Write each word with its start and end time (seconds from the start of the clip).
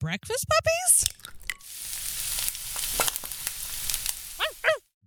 breakfast 0.00 0.46
puppies? 0.48 1.04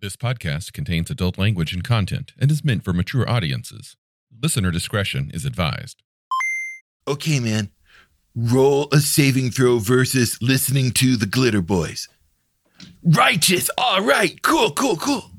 This 0.02 0.16
podcast 0.16 0.74
contains 0.74 1.12
adult 1.12 1.38
language 1.38 1.74
and 1.74 1.84
content 1.84 2.34
and 2.40 2.50
is 2.50 2.66
meant 2.66 2.84
for 2.84 2.92
mature 2.92 3.30
audiences. 3.30 3.96
Listener 4.42 4.72
discretion 4.72 5.30
is 5.34 5.46
advised. 5.46 6.02
Okay, 7.08 7.40
man. 7.40 7.70
Roll 8.36 8.88
a 8.92 8.98
saving 9.00 9.52
throw 9.52 9.78
versus 9.78 10.40
listening 10.42 10.92
to 10.94 11.16
the 11.18 11.28
Glitterbois. 11.28 12.08
Righteous. 13.04 13.70
All 13.78 14.02
right. 14.02 14.42
Cool, 14.42 14.72
cool, 14.72 14.98
cool. 14.98 15.32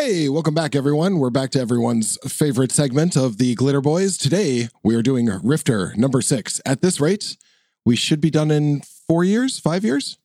Hey, 0.00 0.28
welcome 0.28 0.54
back, 0.54 0.76
everyone. 0.76 1.18
We're 1.18 1.28
back 1.28 1.50
to 1.50 1.60
everyone's 1.60 2.18
favorite 2.18 2.70
segment 2.70 3.16
of 3.16 3.38
the 3.38 3.56
Glitterbois. 3.56 4.16
Today, 4.16 4.68
we 4.84 4.94
are 4.94 5.02
doing 5.02 5.28
Rifter 5.42 5.92
number 5.96 6.20
six. 6.20 6.60
At 6.64 6.82
this 6.82 7.00
rate, 7.00 7.36
we 7.84 7.96
should 7.96 8.20
be 8.20 8.30
done 8.30 8.52
in 8.52 8.82
four 9.08 9.24
years, 9.24 9.58
five 9.58 9.84
years 9.84 10.16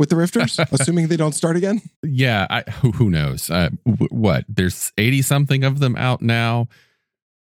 with 0.00 0.08
the 0.08 0.16
Rifters, 0.16 0.58
assuming 0.72 1.06
they 1.06 1.16
don't 1.16 1.32
start 1.32 1.54
again. 1.56 1.80
Yeah, 2.02 2.48
I, 2.50 2.62
who, 2.68 2.90
who 2.90 3.08
knows? 3.08 3.48
Uh, 3.50 3.70
w- 3.86 4.08
what? 4.10 4.46
There's 4.48 4.92
80 4.98 5.22
something 5.22 5.62
of 5.62 5.78
them 5.78 5.94
out 5.94 6.20
now. 6.20 6.66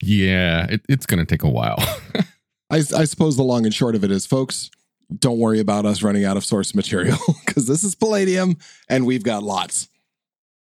Yeah, 0.01 0.65
it, 0.67 0.81
it's 0.89 1.05
going 1.05 1.20
to 1.20 1.25
take 1.27 1.43
a 1.43 1.49
while. 1.49 1.77
I, 2.71 2.77
I 2.77 3.05
suppose 3.05 3.37
the 3.37 3.43
long 3.43 3.65
and 3.65 3.73
short 3.73 3.93
of 3.93 4.03
it 4.03 4.09
is, 4.09 4.25
folks, 4.25 4.71
don't 5.15 5.37
worry 5.37 5.59
about 5.59 5.85
us 5.85 6.01
running 6.01 6.25
out 6.25 6.37
of 6.37 6.43
source 6.43 6.73
material 6.73 7.20
because 7.45 7.67
this 7.67 7.84
is 7.84 7.93
Palladium 7.93 8.57
and 8.89 9.05
we've 9.05 9.23
got 9.23 9.43
lots. 9.43 9.89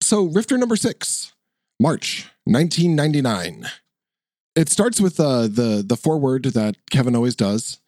So, 0.04 0.24
Rifter 0.24 0.58
number 0.58 0.76
six, 0.76 1.32
March 1.80 2.28
1999. 2.44 3.66
It 4.54 4.68
starts 4.68 5.00
with 5.00 5.18
uh, 5.18 5.48
the 5.48 5.82
the 5.84 5.96
foreword 5.96 6.44
that 6.44 6.76
Kevin 6.90 7.16
always 7.16 7.34
does, 7.34 7.78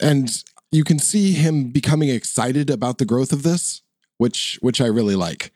and 0.00 0.42
you 0.72 0.84
can 0.84 0.98
see 0.98 1.32
him 1.32 1.70
becoming 1.72 2.08
excited 2.08 2.70
about 2.70 2.96
the 2.96 3.04
growth 3.04 3.30
of 3.30 3.42
this, 3.42 3.82
which 4.16 4.58
which 4.62 4.80
I 4.80 4.86
really 4.86 5.16
like. 5.16 5.52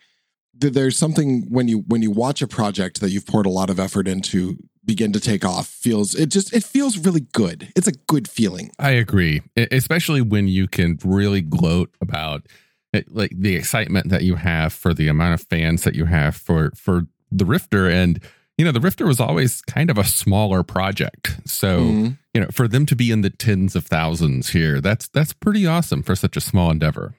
There's 0.53 0.99
something 0.99 1.47
when 1.49 1.69
you 1.69 1.79
when 1.89 2.03
you 2.03 2.11
watch 2.11 2.43
a 2.43 2.47
project 2.47 3.01
that 3.01 3.09
you've 3.09 3.27
poured 3.27 3.47
a 3.47 3.51
lot 3.51 3.71
of 3.71 3.81
effort 3.81 4.07
into 4.07 4.59
begin 4.85 5.13
to 5.13 5.21
take 5.21 5.45
off 5.45 5.69
feels 5.69 6.15
it 6.15 6.31
just 6.31 6.53
it 6.53 6.65
feels 6.65 6.99
really 6.99 7.27
good. 7.33 7.73
It's 7.75 7.89
a 7.89 7.93
good 7.93 8.29
feeling. 8.29 8.73
I 8.79 8.91
agree, 8.91 9.41
especially 9.57 10.21
when 10.21 10.49
you 10.49 10.69
can 10.69 10.99
really 11.03 11.41
gloat 11.41 11.95
about 12.03 12.47
it, 12.93 13.15
like 13.15 13.33
the 13.37 13.55
excitement 13.57 14.09
that 14.11 14.23
you 14.23 14.35
have 14.37 14.73
for 14.73 14.93
the 14.95 15.09
amount 15.09 15.35
of 15.35 15.47
fans 15.47 15.83
that 15.85 15.95
you 15.95 16.07
have 16.07 16.35
for 16.37 16.71
for 16.75 17.03
the 17.31 17.45
Rifter 17.45 17.89
and 17.89 18.21
you 18.59 18.65
know 18.65 18.73
the 18.73 18.81
Rifter 18.81 19.07
was 19.07 19.21
always 19.21 19.63
kind 19.63 19.89
of 19.91 19.97
a 19.99 20.05
smaller 20.05 20.63
project. 20.63 21.39
So, 21.47 21.81
Mhm. 21.81 22.19
you 22.35 22.41
know, 22.43 22.49
for 22.53 22.69
them 22.69 22.85
to 22.87 22.97
be 22.97 23.11
in 23.11 23.23
the 23.23 23.31
tens 23.31 23.75
of 23.77 23.87
thousands 23.87 24.51
here, 24.51 24.81
that's 24.81 25.09
that's 25.09 25.33
pretty 25.33 25.67
awesome 25.67 26.03
for 26.03 26.15
such 26.17 26.37
a 26.37 26.41
small 26.41 26.71
endeavor. 26.71 27.15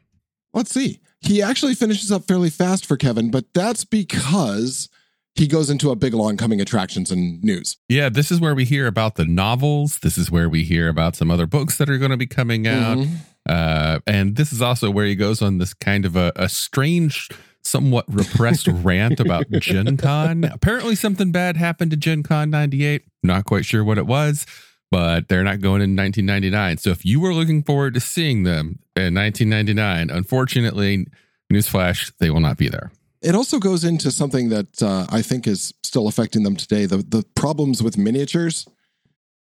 Let's 0.54 0.72
see. 0.72 1.00
He 1.22 1.42
actually 1.42 1.76
finishes 1.76 2.12
up 2.12 2.28
fairly 2.28 2.50
fast 2.50 2.86
for 2.86 2.98
Kevin, 2.98 3.32
but 3.32 3.46
that's 3.54 3.86
because 3.86 4.90
he 5.36 5.48
goes 5.48 5.70
into 5.70 5.90
a 5.92 5.96
big 5.96 6.14
long 6.14 6.36
coming 6.36 6.60
attractions 6.60 7.10
and 7.10 7.42
news. 7.44 7.78
Yeah, 7.88 8.10
this 8.10 8.32
is 8.32 8.40
where 8.42 8.54
we 8.54 8.66
hear 8.66 8.86
about 8.88 9.16
the 9.16 9.24
novels. 9.26 10.00
This 10.00 10.18
is 10.18 10.30
where 10.30 10.50
we 10.50 10.64
hear 10.64 10.90
about 10.90 11.16
some 11.16 11.32
other 11.32 11.46
books 11.48 11.78
that 11.78 11.90
are 11.90 11.98
going 11.98 12.12
to 12.12 12.18
be 12.18 12.28
coming 12.28 12.68
out. 12.68 12.98
Mhm. 12.98 13.18
Uh, 13.48 14.00
and 14.06 14.36
this 14.36 14.54
is 14.54 14.62
also 14.62 14.92
where 14.92 15.06
he 15.06 15.16
goes 15.16 15.42
on 15.42 15.58
this 15.58 15.74
kind 15.74 16.06
of 16.06 16.16
a, 16.16 16.32
a 16.36 16.48
strange, 16.48 17.30
somewhat 17.64 18.06
repressed 18.08 18.68
rant 18.72 19.20
about 19.20 19.50
Gen 19.52 19.98
Con. 19.98 20.44
Apparently, 20.44 20.96
something 20.96 21.32
bad 21.32 21.58
happened 21.58 21.92
to 21.92 21.98
Gen 21.98 22.24
Con 22.24 22.50
98. 22.50 23.04
Not 23.24 23.46
quite 23.46 23.66
sure 23.66 23.84
what 23.84 23.98
it 23.98 24.06
was, 24.06 24.46
but 24.90 25.28
they're 25.28 25.44
not 25.44 25.62
going 25.62 25.82
in 25.82 25.96
1999. 25.96 26.78
So 26.78 26.90
if 26.92 27.06
you 27.06 27.20
were 27.20 27.34
looking 27.34 27.64
forward 27.64 27.94
to 27.96 28.00
seeing 28.00 28.44
them 28.44 28.80
in 28.96 29.16
1999, 29.16 30.10
unfortunately, 30.10 31.08
newsflash, 31.52 32.12
they 32.20 32.30
will 32.30 32.40
not 32.40 32.58
be 32.58 32.70
there. 32.70 32.92
It 33.22 33.36
also 33.36 33.60
goes 33.60 33.84
into 33.84 34.12
something 34.12 34.50
that 34.50 34.82
uh, 34.82 35.06
I 35.10 35.22
think 35.22 35.46
is 35.46 35.74
still 35.84 36.08
affecting 36.08 36.44
them 36.44 36.56
today 36.56 36.86
the, 36.88 36.98
the 36.98 37.24
problems 37.36 37.84
with 37.84 37.98
miniatures, 37.98 38.68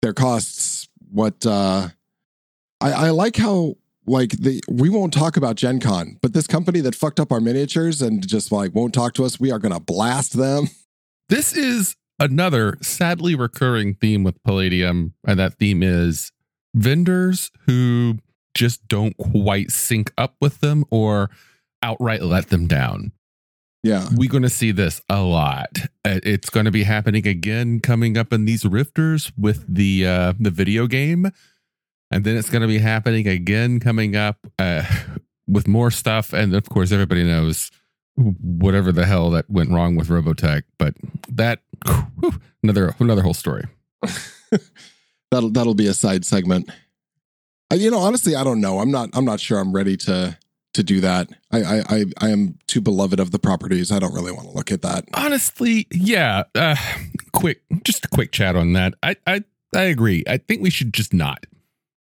their 0.01 0.13
costs. 0.13 0.87
What 1.11 1.45
uh, 1.45 1.89
I, 2.81 2.91
I 2.91 3.09
like 3.09 3.35
how. 3.37 3.75
Like 4.07 4.31
the 4.31 4.61
we 4.69 4.89
won't 4.89 5.13
talk 5.13 5.37
about 5.37 5.55
Gen 5.55 5.79
Con, 5.79 6.17
but 6.21 6.33
this 6.33 6.47
company 6.47 6.79
that 6.81 6.95
fucked 6.95 7.19
up 7.19 7.31
our 7.31 7.39
miniatures 7.39 8.01
and 8.01 8.25
just 8.27 8.51
like 8.51 8.75
won't 8.75 8.93
talk 8.93 9.13
to 9.15 9.25
us, 9.25 9.39
we 9.39 9.51
are 9.51 9.59
gonna 9.59 9.79
blast 9.79 10.33
them. 10.33 10.67
This 11.27 11.53
is 11.53 11.95
another 12.19 12.77
sadly 12.81 13.33
recurring 13.33 13.95
theme 13.95 14.23
with 14.23 14.41
Palladium, 14.43 15.15
and 15.25 15.39
that 15.39 15.55
theme 15.55 15.81
is 15.81 16.31
vendors 16.75 17.51
who 17.65 18.19
just 18.53 18.87
don't 18.87 19.17
quite 19.17 19.71
sync 19.71 20.11
up 20.17 20.35
with 20.39 20.61
them 20.61 20.85
or 20.91 21.29
outright 21.81 22.21
let 22.21 22.49
them 22.49 22.67
down. 22.67 23.11
Yeah. 23.83 24.07
We're 24.15 24.29
going 24.29 24.43
to 24.43 24.49
see 24.49 24.71
this 24.71 24.99
a 25.09 25.21
lot. 25.21 25.77
Uh, 26.03 26.19
It's 26.23 26.49
going 26.49 26.65
to 26.65 26.71
be 26.71 26.83
happening 26.83 27.27
again 27.27 27.79
coming 27.79 28.17
up 28.17 28.33
in 28.33 28.45
these 28.45 28.63
rifters 28.63 29.31
with 29.37 29.63
the 29.67 30.07
uh, 30.07 30.33
the 30.39 30.49
video 30.49 30.87
game, 30.87 31.31
and 32.11 32.23
then 32.23 32.37
it's 32.37 32.49
going 32.49 32.61
to 32.61 32.67
be 32.67 32.77
happening 32.77 33.27
again 33.27 33.79
coming 33.79 34.15
up 34.15 34.37
uh, 34.59 34.83
with 35.47 35.67
more 35.67 35.91
stuff. 35.91 36.33
And 36.33 36.53
of 36.53 36.69
course, 36.69 36.91
everybody 36.91 37.23
knows 37.23 37.71
whatever 38.15 38.91
the 38.91 39.05
hell 39.05 39.29
that 39.31 39.49
went 39.49 39.71
wrong 39.71 39.95
with 39.95 40.07
Robotech. 40.07 40.63
But 40.77 40.95
that 41.29 41.61
whew, 41.85 42.39
another 42.63 42.95
another 42.99 43.21
whole 43.21 43.33
story. 43.33 43.65
that'll 45.31 45.49
that'll 45.49 45.75
be 45.75 45.87
a 45.87 45.93
side 45.93 46.25
segment. 46.25 46.69
Uh, 47.71 47.75
you 47.75 47.89
know, 47.89 47.99
honestly, 47.99 48.35
I 48.35 48.43
don't 48.43 48.61
know. 48.61 48.79
I'm 48.79 48.91
not. 48.91 49.09
I'm 49.13 49.25
not 49.25 49.39
sure. 49.39 49.59
I'm 49.59 49.73
ready 49.73 49.97
to 49.97 50.37
to 50.73 50.83
do 50.83 51.01
that. 51.01 51.29
I 51.51 51.63
I 51.63 51.83
I, 51.89 52.05
I 52.21 52.29
am 52.29 52.59
too 52.67 52.81
beloved 52.81 53.19
of 53.19 53.31
the 53.31 53.39
properties. 53.39 53.91
I 53.91 53.99
don't 53.99 54.13
really 54.13 54.31
want 54.31 54.47
to 54.47 54.53
look 54.53 54.71
at 54.71 54.81
that. 54.83 55.05
Honestly, 55.13 55.87
yeah. 55.91 56.43
Uh, 56.53 56.75
quick, 57.33 57.61
just 57.83 58.05
a 58.05 58.07
quick 58.07 58.31
chat 58.31 58.55
on 58.55 58.73
that. 58.73 58.93
I 59.01 59.15
I 59.25 59.43
I 59.75 59.83
agree. 59.83 60.23
I 60.27 60.37
think 60.37 60.61
we 60.61 60.69
should 60.69 60.93
just 60.93 61.13
not. 61.13 61.45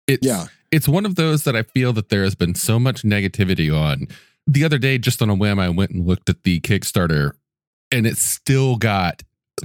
It's, 0.06 0.26
Yeah. 0.26 0.46
it's 0.70 0.88
one 0.88 1.06
of 1.06 1.14
those 1.16 1.44
that 1.44 1.56
I 1.56 1.62
feel 1.62 1.92
that 1.94 2.08
there 2.08 2.24
has 2.24 2.34
been 2.34 2.54
so 2.54 2.78
much 2.78 3.02
negativity 3.02 3.74
on. 3.74 4.08
The 4.46 4.64
other 4.64 4.78
day, 4.78 4.98
just 4.98 5.22
on 5.22 5.30
a 5.30 5.34
whim, 5.34 5.58
I 5.58 5.68
went 5.68 5.90
and 5.90 6.06
looked 6.06 6.28
at 6.28 6.44
the 6.44 6.60
Kickstarter, 6.60 7.32
and 7.90 8.06
it 8.06 8.16
still 8.16 8.76
got 8.76 9.22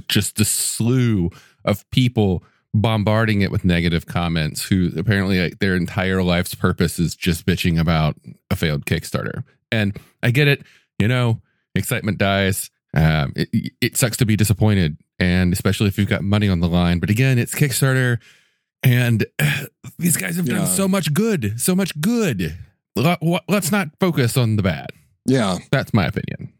just 0.08 0.40
a 0.40 0.44
slew 0.44 1.30
of 1.64 1.88
people 1.90 2.42
bombarding 2.74 3.42
it 3.42 3.50
with 3.50 3.64
negative 3.64 4.06
comments 4.06 4.64
who 4.64 4.90
apparently 4.96 5.38
like, 5.40 5.58
their 5.58 5.76
entire 5.76 6.22
life's 6.22 6.54
purpose 6.54 6.98
is 6.98 7.14
just 7.14 7.44
bitching 7.46 7.78
about 7.78 8.16
a 8.50 8.56
failed 8.56 8.86
Kickstarter. 8.86 9.44
And 9.70 9.96
I 10.22 10.30
get 10.30 10.48
it, 10.48 10.62
you 10.98 11.06
know, 11.06 11.42
excitement 11.74 12.18
dies. 12.18 12.70
Um, 12.94 13.32
it, 13.36 13.72
it 13.80 13.96
sucks 13.96 14.16
to 14.18 14.26
be 14.26 14.36
disappointed, 14.36 14.96
and 15.18 15.52
especially 15.52 15.88
if 15.88 15.98
you've 15.98 16.08
got 16.08 16.22
money 16.22 16.48
on 16.48 16.60
the 16.60 16.68
line. 16.68 16.98
But 16.98 17.10
again, 17.10 17.38
it's 17.38 17.54
Kickstarter, 17.54 18.18
and 18.82 19.24
uh, 19.38 19.64
these 19.98 20.16
guys 20.16 20.36
have 20.36 20.46
Yeah. 20.48 20.58
done 20.58 20.66
so 20.66 20.86
much 20.88 21.12
good, 21.14 21.60
so 21.60 21.74
much 21.74 22.00
good. 22.00 22.56
Let- 22.96 23.20
Let's 23.48 23.72
not 23.72 23.88
focus 24.00 24.36
on 24.36 24.56
the 24.56 24.62
bad. 24.62 24.90
Yeah. 25.26 25.58
That's 25.70 25.94
my 25.94 26.06
opinion. 26.06 26.52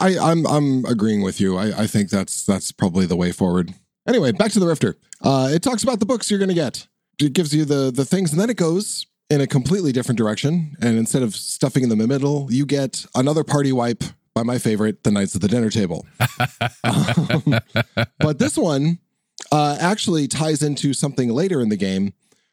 I, 0.00 0.18
I'm 0.18 0.46
I'm 0.48 0.84
agreeing 0.86 1.22
with 1.22 1.40
you. 1.40 1.56
I, 1.56 1.82
I 1.82 1.86
think 1.86 2.10
that's 2.10 2.44
that's 2.44 2.72
probably 2.72 3.06
the 3.06 3.14
way 3.16 3.30
forward. 3.30 3.72
Anyway, 4.08 4.32
back 4.32 4.50
to 4.52 4.58
the 4.60 4.66
Rifter. 4.66 4.96
Uh, 5.22 5.48
it 5.52 5.62
talks 5.62 5.82
about 5.84 6.00
the 6.00 6.06
books 6.06 6.28
you're 6.28 6.40
going 6.40 6.48
to 6.48 6.54
get. 6.54 6.88
It 7.20 7.32
gives 7.34 7.54
you 7.54 7.64
the 7.64 7.92
the 7.94 8.04
things, 8.04 8.32
and 8.32 8.40
then 8.40 8.50
it 8.50 8.56
goes 8.56 9.06
in 9.30 9.40
a 9.40 9.46
completely 9.46 9.92
different 9.92 10.18
direction. 10.18 10.76
And 10.80 10.98
instead 10.98 11.22
of 11.22 11.36
stuffing 11.36 11.84
in 11.84 11.88
the 11.88 11.96
middle, 11.96 12.48
you 12.50 12.66
get 12.66 13.06
another 13.14 13.44
party 13.44 13.70
wipe 13.72 14.02
by 14.34 14.42
my 14.42 14.58
favorite, 14.58 15.04
the 15.04 15.10
Knights 15.12 15.34
of 15.36 15.40
the 15.40 15.48
Dinner 15.48 15.70
Table. 15.70 16.04
Um, 16.84 17.60
but 18.18 18.38
this 18.38 18.56
one 18.58 18.98
uh, 19.52 19.76
actually 19.80 20.28
ties 20.28 20.62
into 20.62 20.92
something 20.92 21.30
later 21.30 21.60
in 21.60 21.68
the 21.68 21.76
game, 21.76 22.12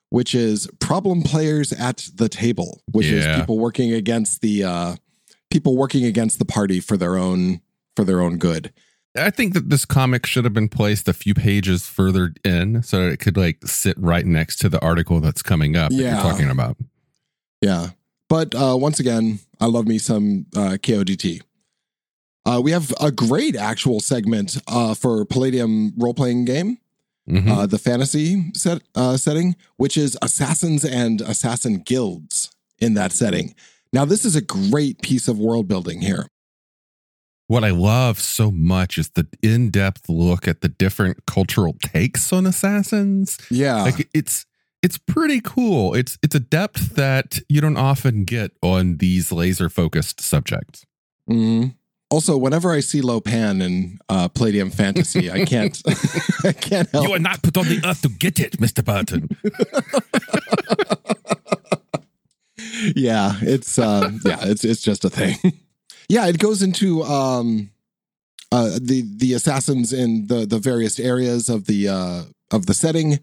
which 0.09 0.33
is 0.35 0.67
problem 0.79 1.21
players 1.23 1.71
at 1.73 2.07
the 2.15 2.29
table, 2.29 2.81
which 2.91 3.07
Yeah. 3.07 3.17
is 3.35 3.39
people 3.39 3.59
working 3.59 3.91
against 3.93 4.41
the 4.41 4.63
uh, 4.63 4.95
people 5.49 5.75
working 5.77 6.03
against 6.05 6.39
the 6.39 6.45
party 6.45 6.79
for 6.79 6.97
their 6.97 7.17
own 7.17 7.61
for 7.95 8.03
their 8.03 8.21
own 8.21 8.37
good. 8.37 8.71
I 9.15 9.29
think 9.29 9.53
that 9.53 9.69
this 9.69 9.85
comic 9.85 10.25
should 10.25 10.43
have 10.43 10.53
been 10.53 10.69
placed 10.69 11.07
a 11.07 11.13
few 11.13 11.35
pages 11.35 11.85
further 11.85 12.33
in 12.43 12.81
so 12.81 13.03
that 13.05 13.11
it 13.11 13.17
could 13.17 13.37
like 13.37 13.59
sit 13.67 13.95
right 13.99 14.25
next 14.25 14.57
to 14.59 14.69
the 14.69 14.79
article 14.81 15.19
that's 15.19 15.43
coming 15.43 15.75
up 15.75 15.91
that 15.91 15.97
Yeah. 15.97 16.13
you're 16.23 16.31
talking 16.31 16.49
about. 16.49 16.77
Yeah. 17.61 17.89
But 18.27 18.55
uh, 18.55 18.75
once 18.75 18.99
again, 18.99 19.37
I 19.59 19.67
love 19.67 19.87
me 19.87 19.99
some 19.99 20.47
uh, 20.55 20.77
KODT. 20.81 21.41
Uh, 22.45 22.59
we 22.63 22.71
have 22.71 22.91
a 22.99 23.11
great 23.11 23.55
actual 23.55 23.99
segment 23.99 24.57
uh, 24.67 24.95
for 24.95 25.23
Palladium 25.25 25.93
role 25.97 26.15
playing 26.15 26.45
game, 26.45 26.79
Mhm. 27.29 27.47
uh, 27.49 27.65
the 27.65 27.77
fantasy 27.79 28.51
set 28.53 28.81
uh, 28.95 29.15
setting, 29.17 29.55
which 29.77 29.95
is 29.97 30.17
assassins 30.21 30.83
and 30.83 31.21
assassin 31.21 31.77
guilds 31.79 32.51
in 32.79 32.95
that 32.95 33.11
setting. 33.13 33.55
Now, 33.93 34.03
this 34.05 34.25
is 34.25 34.35
a 34.35 34.41
great 34.41 35.01
piece 35.01 35.27
of 35.27 35.39
world 35.39 35.67
building 35.67 36.01
here. 36.01 36.27
what 37.47 37.63
I 37.63 37.69
love 37.71 38.19
so 38.19 38.49
much 38.51 38.97
is 38.97 39.09
the 39.11 39.27
in 39.43 39.69
depth 39.69 40.09
look 40.09 40.47
at 40.47 40.61
the 40.61 40.69
different 40.69 41.25
cultural 41.27 41.75
takes 41.83 42.33
on 42.33 42.45
assassins. 42.47 43.37
Yeah. 43.51 43.83
Like 43.83 44.09
it's 44.13 44.45
it's 44.81 44.97
pretty 44.97 45.39
cool. 45.41 45.93
It's 45.93 46.17
it's 46.23 46.33
a 46.35 46.39
depth 46.39 46.95
that 46.95 47.39
you 47.49 47.61
don't 47.61 47.77
often 47.77 48.23
get 48.23 48.51
on 48.61 48.97
these 48.97 49.31
laser 49.31 49.69
focused 49.69 50.19
subjects. 50.21 50.85
Mhm. 51.29 51.75
Also, 52.09 52.37
whenever 52.37 52.71
I 52.71 52.79
see 52.79 53.01
Lopan 53.01 53.61
in 53.61 53.97
uh, 54.07 54.27
Palladium 54.27 54.69
Fantasy, 54.69 55.31
I 55.31 55.45
can't, 55.45 55.81
I 56.43 56.51
can't 56.51 56.89
help. 56.91 57.07
You 57.07 57.15
are 57.15 57.19
not 57.19 57.41
put 57.41 57.57
on 57.57 57.65
the 57.65 57.81
earth 57.85 58.03
to 58.03 58.09
get 58.09 58.39
it, 58.39 58.59
Mister 58.59 58.83
Burton. 58.83 59.29
yeah, 62.95 63.37
it's 63.41 63.79
uh, 63.79 64.11
yeah, 64.23 64.37
it's 64.41 64.63
it's 64.63 64.81
just 64.81 65.05
a 65.05 65.09
thing. 65.09 65.37
yeah, 66.07 66.27
it 66.27 66.37
goes 66.37 66.61
into 66.61 67.03
um, 67.03 67.71
uh, 68.51 68.77
the 68.79 69.03
the 69.17 69.33
assassins 69.33 69.91
in 69.91 70.27
the 70.27 70.45
the 70.45 70.59
various 70.59 70.99
areas 70.99 71.49
of 71.49 71.65
the 71.65 71.89
uh, 71.89 72.23
of 72.51 72.67
the 72.67 72.73
setting. 72.73 73.13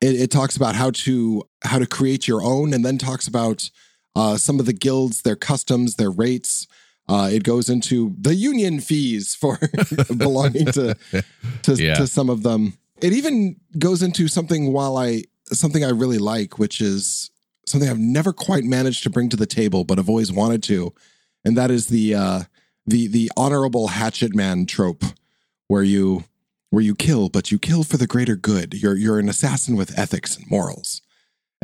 It, 0.00 0.20
it 0.20 0.30
talks 0.30 0.56
about 0.56 0.74
how 0.74 0.90
to 0.90 1.44
how 1.64 1.78
to 1.78 1.86
create 1.86 2.28
your 2.28 2.42
own, 2.42 2.74
and 2.74 2.84
then 2.84 2.98
talks 2.98 3.26
about 3.26 3.70
uh, 4.14 4.36
some 4.36 4.60
of 4.60 4.66
the 4.66 4.72
guilds, 4.72 5.22
their 5.22 5.36
customs, 5.36 5.96
their 5.96 6.10
rates. 6.10 6.66
Uh, 7.08 7.28
it 7.30 7.42
goes 7.44 7.68
into 7.68 8.14
the 8.18 8.34
union 8.34 8.80
fees 8.80 9.34
for 9.34 9.58
belonging 10.16 10.66
to 10.66 10.96
to, 11.62 11.74
Yeah. 11.82 11.94
to 11.94 12.06
some 12.06 12.30
of 12.30 12.42
them. 12.42 12.78
It 13.02 13.12
even 13.12 13.56
goes 13.78 14.02
into 14.02 14.28
something 14.28 14.72
while 14.72 14.96
I 14.96 15.24
something 15.46 15.84
I 15.84 15.90
really 15.90 16.18
like, 16.18 16.58
which 16.58 16.80
is 16.80 17.30
something 17.66 17.88
I've 17.90 17.98
never 17.98 18.32
quite 18.32 18.64
managed 18.64 19.02
to 19.02 19.10
bring 19.10 19.28
to 19.30 19.36
the 19.36 19.46
table, 19.46 19.84
but 19.84 19.98
I've 19.98 20.08
always 20.08 20.32
wanted 20.32 20.62
to, 20.64 20.94
and 21.44 21.56
that 21.58 21.70
is 21.70 21.88
the 21.88 22.14
uh, 22.14 22.40
the 22.86 23.06
the 23.08 23.30
honorable 23.36 23.88
hatchet 23.88 24.34
man 24.34 24.64
trope, 24.64 25.04
where 25.68 25.82
you 25.82 26.24
where 26.70 26.82
you 26.82 26.94
kill, 26.94 27.28
but 27.28 27.52
you 27.52 27.58
kill 27.58 27.84
for 27.84 27.98
the 27.98 28.06
greater 28.06 28.36
good. 28.36 28.72
You're 28.74 28.96
you're 28.96 29.18
an 29.18 29.28
assassin 29.28 29.76
with 29.76 29.98
ethics 29.98 30.36
and 30.36 30.50
morals, 30.50 31.02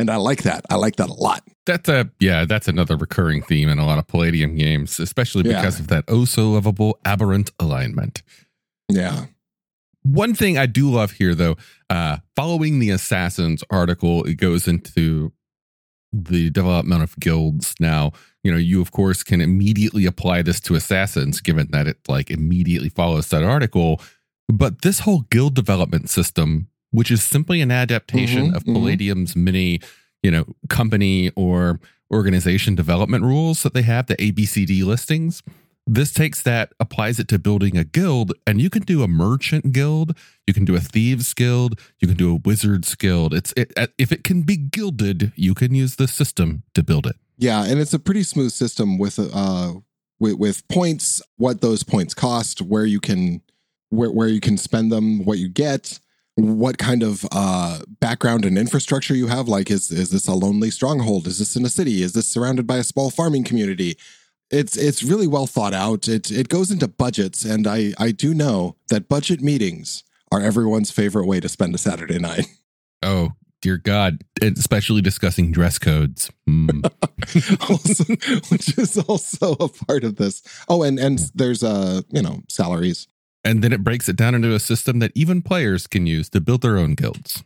and 0.00 0.10
I 0.10 0.16
like 0.16 0.42
that. 0.42 0.64
I 0.70 0.76
like 0.76 0.96
that 0.96 1.08
a 1.10 1.14
lot. 1.14 1.42
That's 1.66 1.88
a 1.88 2.10
yeah, 2.18 2.46
that's 2.46 2.66
another 2.68 2.96
recurring 2.96 3.42
theme 3.42 3.68
in 3.68 3.78
a 3.78 3.86
lot 3.86 3.98
of 3.98 4.06
Palladium 4.08 4.56
games, 4.56 4.98
especially 4.98 5.48
Yeah. 5.48 5.60
because 5.60 5.78
of 5.78 5.88
that 5.88 6.04
oh 6.08 6.24
so 6.24 6.50
lovable 6.50 6.98
aberrant 7.04 7.50
alignment. 7.60 8.22
Yeah. 8.88 9.26
One 10.02 10.34
thing 10.34 10.56
I 10.56 10.64
do 10.64 10.90
love 10.90 11.12
here, 11.12 11.34
though, 11.34 11.56
uh, 11.90 12.16
following 12.34 12.78
the 12.78 12.88
Assassins 12.90 13.62
article, 13.70 14.24
it 14.24 14.34
goes 14.36 14.66
into 14.66 15.32
the 16.12 16.48
development 16.50 17.02
of 17.02 17.14
guilds. 17.20 17.74
Now, 17.78 18.12
you 18.42 18.50
know, 18.50 18.56
you 18.56 18.80
of 18.80 18.90
course 18.92 19.22
can 19.22 19.42
immediately 19.42 20.06
apply 20.06 20.40
this 20.42 20.58
to 20.62 20.74
Assassins, 20.74 21.40
given 21.42 21.68
that 21.72 21.86
it 21.86 21.98
like 22.08 22.30
immediately 22.30 22.88
follows 22.88 23.28
that 23.28 23.44
article. 23.44 24.00
But 24.48 24.80
this 24.82 25.00
whole 25.00 25.20
guild 25.30 25.54
development 25.54 26.08
system, 26.10 26.68
which 26.90 27.10
is 27.10 27.22
simply 27.22 27.60
an 27.60 27.70
adaptation 27.70 28.50
Mhm, 28.50 28.56
of 28.56 28.64
mhm. 28.64 28.74
Palladium's 28.74 29.36
many, 29.36 29.80
you 30.22 30.30
know, 30.30 30.44
company 30.68 31.30
or 31.36 31.80
organization 32.12 32.74
development 32.74 33.24
rules 33.24 33.62
that 33.62 33.74
they 33.74 33.82
have, 33.82 34.06
the 34.06 34.16
ABCD 34.20 34.84
listings. 34.84 35.42
This 35.86 36.12
takes 36.12 36.42
that, 36.42 36.72
applies 36.78 37.18
it 37.18 37.26
to 37.28 37.38
building 37.38 37.76
a 37.76 37.84
guild, 37.84 38.32
and 38.46 38.60
you 38.60 38.70
can 38.70 38.82
do 38.82 39.02
a 39.02 39.08
merchant 39.08 39.72
guild, 39.72 40.16
you 40.46 40.52
can 40.54 40.64
do 40.64 40.76
a 40.76 40.80
thieves 40.80 41.32
guild, 41.34 41.80
you 41.98 42.06
can 42.06 42.16
do 42.16 42.30
a 42.32 42.34
wizards 42.36 42.94
guild. 42.94 43.32
It's 43.34 43.52
it, 43.56 43.72
if 43.98 44.12
it 44.12 44.22
can 44.22 44.42
be 44.42 44.56
gilded, 44.56 45.32
you 45.36 45.54
can 45.54 45.74
use 45.74 45.96
the 45.96 46.06
system 46.06 46.62
to 46.74 46.82
build 46.82 47.06
it. 47.06 47.16
Yeah, 47.38 47.64
and 47.64 47.80
it's 47.80 47.94
a 47.94 47.98
pretty 47.98 48.22
smooth 48.22 48.52
system 48.52 48.98
with 48.98 49.18
uh 49.18 49.72
with, 50.20 50.34
with 50.34 50.68
points, 50.68 51.22
what 51.38 51.60
those 51.62 51.82
points 51.82 52.12
cost, 52.12 52.60
where 52.60 52.84
you 52.84 53.00
can 53.00 53.40
where 53.88 54.10
where 54.12 54.28
you 54.28 54.40
can 54.40 54.58
spend 54.58 54.92
them, 54.92 55.24
what 55.24 55.38
you 55.38 55.48
get, 55.48 55.98
what 56.40 56.78
kind 56.78 57.02
of 57.02 57.26
uh 57.32 57.80
background 58.00 58.44
and 58.44 58.58
infrastructure 58.58 59.14
you 59.14 59.28
have. 59.28 59.48
Like, 59.48 59.70
is 59.70 59.90
is 59.90 60.10
this 60.10 60.26
a 60.28 60.34
lonely 60.34 60.70
stronghold? 60.70 61.26
Is 61.26 61.38
this 61.38 61.56
in 61.56 61.64
a 61.64 61.68
city? 61.68 62.02
Is 62.02 62.12
this 62.12 62.28
surrounded 62.28 62.66
by 62.66 62.78
a 62.78 62.84
small 62.84 63.10
farming 63.10 63.44
community? 63.44 63.96
It's 64.50 64.76
it's 64.76 65.02
really 65.02 65.26
well 65.26 65.46
thought 65.46 65.74
out. 65.74 66.08
It 66.08 66.30
it 66.30 66.48
goes 66.48 66.70
into 66.70 66.88
budgets, 66.88 67.44
and 67.44 67.66
I 67.66 67.92
I 67.98 68.10
do 68.10 68.34
know 68.34 68.76
that 68.88 69.08
budget 69.08 69.40
meetings 69.40 70.02
are 70.32 70.40
everyone's 70.40 70.90
favorite 70.90 71.26
way 71.26 71.40
to 71.40 71.48
spend 71.48 71.74
a 71.74 71.78
Saturday 71.78 72.18
night. 72.18 72.46
Oh 73.02 73.30
dear 73.62 73.78
God! 73.78 74.24
Especially 74.42 75.00
discussing 75.00 75.52
dress 75.52 75.78
codes. 75.78 76.30
Hmm. 76.46 76.68
also, 77.70 78.04
which 78.50 78.76
is 78.76 78.98
also 78.98 79.52
a 79.52 79.68
part 79.68 80.04
of 80.04 80.16
this. 80.16 80.42
Oh, 80.68 80.82
and 80.82 80.98
and 80.98 81.18
there's 81.34 81.62
uh, 81.62 82.02
you 82.10 82.20
know, 82.20 82.42
salaries. 82.50 83.08
And 83.44 83.62
then 83.62 83.72
it 83.72 83.84
breaks 83.84 84.08
it 84.08 84.16
down 84.16 84.34
into 84.34 84.54
a 84.54 84.60
system 84.60 84.98
that 84.98 85.12
even 85.14 85.42
players 85.42 85.86
can 85.86 86.06
use 86.06 86.28
to 86.30 86.40
build 86.40 86.62
their 86.62 86.78
own 86.78 86.94
guilds, 86.94 87.42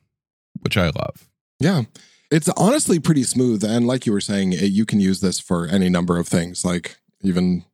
which 0.60 0.76
I 0.76 0.86
love. 0.86 1.28
Yeah. 1.60 1.82
It's 2.30 2.48
honestly 2.50 2.98
pretty 2.98 3.22
smooth 3.22 3.62
and 3.62 3.86
like 3.86 4.06
you 4.06 4.12
were 4.12 4.20
saying, 4.20 4.54
it, 4.54 4.72
you 4.72 4.84
can 4.84 4.98
use 4.98 5.20
this 5.20 5.38
for 5.38 5.66
any 5.66 5.88
number 5.88 6.18
of 6.18 6.26
things, 6.26 6.64
like 6.64 6.96
even, 7.22 7.64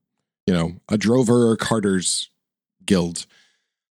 you 0.47 0.53
know, 0.53 0.73
a 0.89 0.99
drover 0.99 1.49
or 1.49 1.57
carter's 1.57 2.31
guild. 2.85 3.27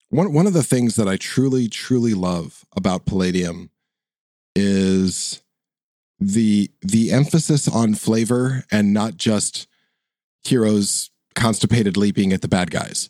One 0.09 0.33
one 0.33 0.47
of 0.47 0.53
the 0.53 0.63
things 0.63 0.95
that 0.95 1.07
I 1.07 1.17
truly 1.17 1.67
truly 1.67 2.13
love 2.13 2.65
about 2.75 3.05
Palladium 3.05 3.69
is 4.55 5.41
the 6.19 6.71
the 6.81 7.11
emphasis 7.11 7.67
on 7.67 7.93
flavor 7.93 8.65
and 8.71 8.93
not 8.93 9.17
just 9.17 9.67
heroes 10.43 11.11
constipated 11.35 11.97
leaping 11.97 12.33
at 12.33 12.41
the 12.41 12.47
bad 12.47 12.71
guys. 12.71 13.09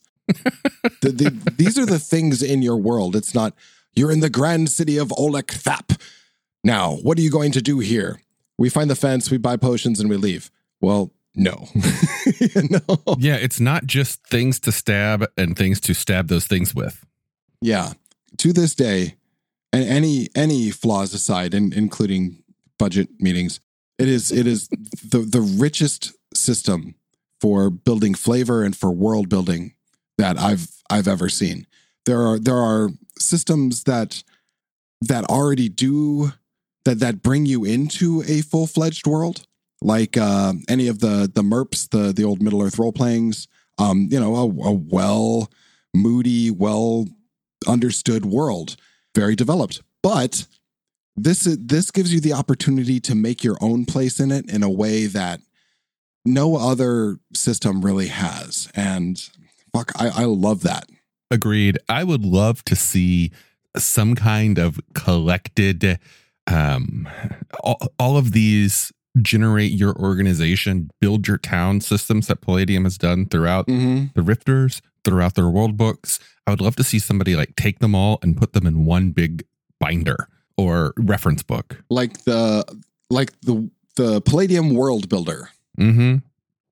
The, 1.01 1.11
the, 1.11 1.53
these 1.57 1.77
are 1.77 1.85
the 1.85 1.99
things 1.99 2.43
in 2.43 2.61
your 2.61 2.77
world. 2.77 3.15
It's 3.15 3.33
not 3.33 3.53
you're 3.95 4.11
in 4.11 4.19
the 4.19 4.29
grand 4.29 4.69
city 4.69 4.97
of 4.97 5.09
Olek 5.09 5.51
Thap. 5.51 5.93
Now, 6.63 6.95
what 6.97 7.17
are 7.17 7.21
you 7.21 7.31
going 7.31 7.51
to 7.53 7.61
do 7.61 7.79
here? 7.79 8.21
We 8.57 8.69
find 8.69 8.89
the 8.89 8.95
fence, 8.95 9.31
we 9.31 9.37
buy 9.37 9.57
potions, 9.57 9.99
and 9.99 10.09
we 10.09 10.17
leave. 10.17 10.51
Well, 10.81 11.11
no. 11.35 11.67
no. 11.75 13.15
Yeah, 13.17 13.35
it's 13.35 13.59
not 13.59 13.85
just 13.85 14.25
things 14.27 14.59
to 14.61 14.71
stab 14.71 15.25
and 15.37 15.55
things 15.55 15.79
to 15.81 15.93
stab 15.93 16.27
those 16.27 16.45
things 16.45 16.75
with. 16.75 17.05
Yeah. 17.61 17.93
To 18.37 18.53
this 18.53 18.75
day, 18.75 19.15
and 19.73 19.83
any 19.83 20.29
any 20.35 20.71
flaws 20.71 21.13
aside, 21.13 21.53
and 21.53 21.73
including 21.73 22.43
budget 22.77 23.09
meetings, 23.19 23.59
it 23.97 24.07
is 24.07 24.31
it 24.31 24.47
is 24.47 24.67
the 24.67 25.19
the 25.19 25.41
richest 25.41 26.13
system 26.33 26.95
for 27.39 27.69
building 27.69 28.13
flavor 28.13 28.63
and 28.63 28.75
for 28.75 28.91
world 28.91 29.29
building 29.29 29.73
that 30.17 30.37
I've 30.37 30.69
I've 30.89 31.07
ever 31.07 31.29
seen. 31.29 31.67
There 32.05 32.21
are 32.21 32.39
there 32.39 32.57
are 32.57 32.89
systems 33.19 33.83
that 33.83 34.23
that 35.01 35.25
already 35.25 35.69
do 35.69 36.31
that 36.85 36.99
that 36.99 37.21
bring 37.21 37.45
you 37.45 37.65
into 37.65 38.23
a 38.27 38.41
full 38.41 38.67
fledged 38.67 39.05
world, 39.05 39.45
like 39.81 40.17
uh, 40.17 40.53
any 40.67 40.87
of 40.87 40.99
the 40.99 41.29
the 41.33 41.43
MERPs, 41.43 41.89
the 41.89 42.13
the 42.13 42.23
old 42.23 42.41
Middle 42.41 42.61
Earth 42.61 42.79
role 42.79 42.93
playings. 42.93 43.47
Um, 43.79 44.07
you 44.09 44.19
know, 44.19 44.35
a, 44.35 44.69
a 44.69 44.73
well 44.73 45.51
moody, 45.93 46.49
well 46.49 47.05
understood 47.67 48.25
world, 48.25 48.75
very 49.15 49.35
developed. 49.35 49.81
But 50.01 50.47
this 51.15 51.41
this 51.59 51.91
gives 51.91 52.13
you 52.13 52.19
the 52.19 52.33
opportunity 52.33 52.99
to 53.01 53.15
make 53.15 53.43
your 53.43 53.57
own 53.61 53.85
place 53.85 54.19
in 54.19 54.31
it 54.31 54.49
in 54.49 54.63
a 54.63 54.69
way 54.69 55.07
that 55.07 55.41
no 56.25 56.57
other 56.57 57.19
system 57.33 57.83
really 57.83 58.07
has. 58.07 58.69
And 58.75 59.21
fuck, 59.77 59.91
I, 59.99 60.23
I 60.23 60.25
love 60.25 60.63
that. 60.63 60.89
Agreed. 61.31 61.77
I 61.89 62.03
would 62.03 62.23
love 62.25 62.63
to 62.65 62.75
see 62.75 63.31
some 63.75 64.15
kind 64.15 64.57
of 64.57 64.79
collected 64.93 65.99
um 66.47 67.07
all, 67.61 67.77
all 67.99 68.17
of 68.17 68.31
these 68.31 68.91
generate 69.21 69.71
your 69.71 69.95
organization, 69.97 70.89
build 71.01 71.27
your 71.27 71.37
town 71.37 71.81
systems 71.81 72.27
that 72.27 72.41
Palladium 72.41 72.83
has 72.85 72.97
done 72.97 73.25
throughout 73.25 73.67
Mm-hmm. 73.67 74.05
the 74.15 74.21
Rifters, 74.21 74.79
throughout 75.03 75.35
their 75.35 75.49
world 75.49 75.75
books. 75.75 76.19
I 76.45 76.51
would 76.51 76.61
love 76.61 76.75
to 76.77 76.83
see 76.83 76.99
somebody 76.99 77.35
like 77.35 77.55
take 77.55 77.79
them 77.79 77.93
all 77.95 78.19
and 78.21 78.37
put 78.37 78.53
them 78.53 78.65
in 78.65 78.85
one 78.85 79.11
big 79.11 79.43
binder 79.79 80.29
or 80.55 80.93
reference 80.97 81.43
book. 81.43 81.83
Like 81.89 82.23
the 82.23 82.63
like 83.09 83.31
the 83.41 83.69
the 83.95 84.21
Palladium 84.21 84.73
World 84.75 85.09
Builder. 85.09 85.49
Mm-hmm. 85.79 86.17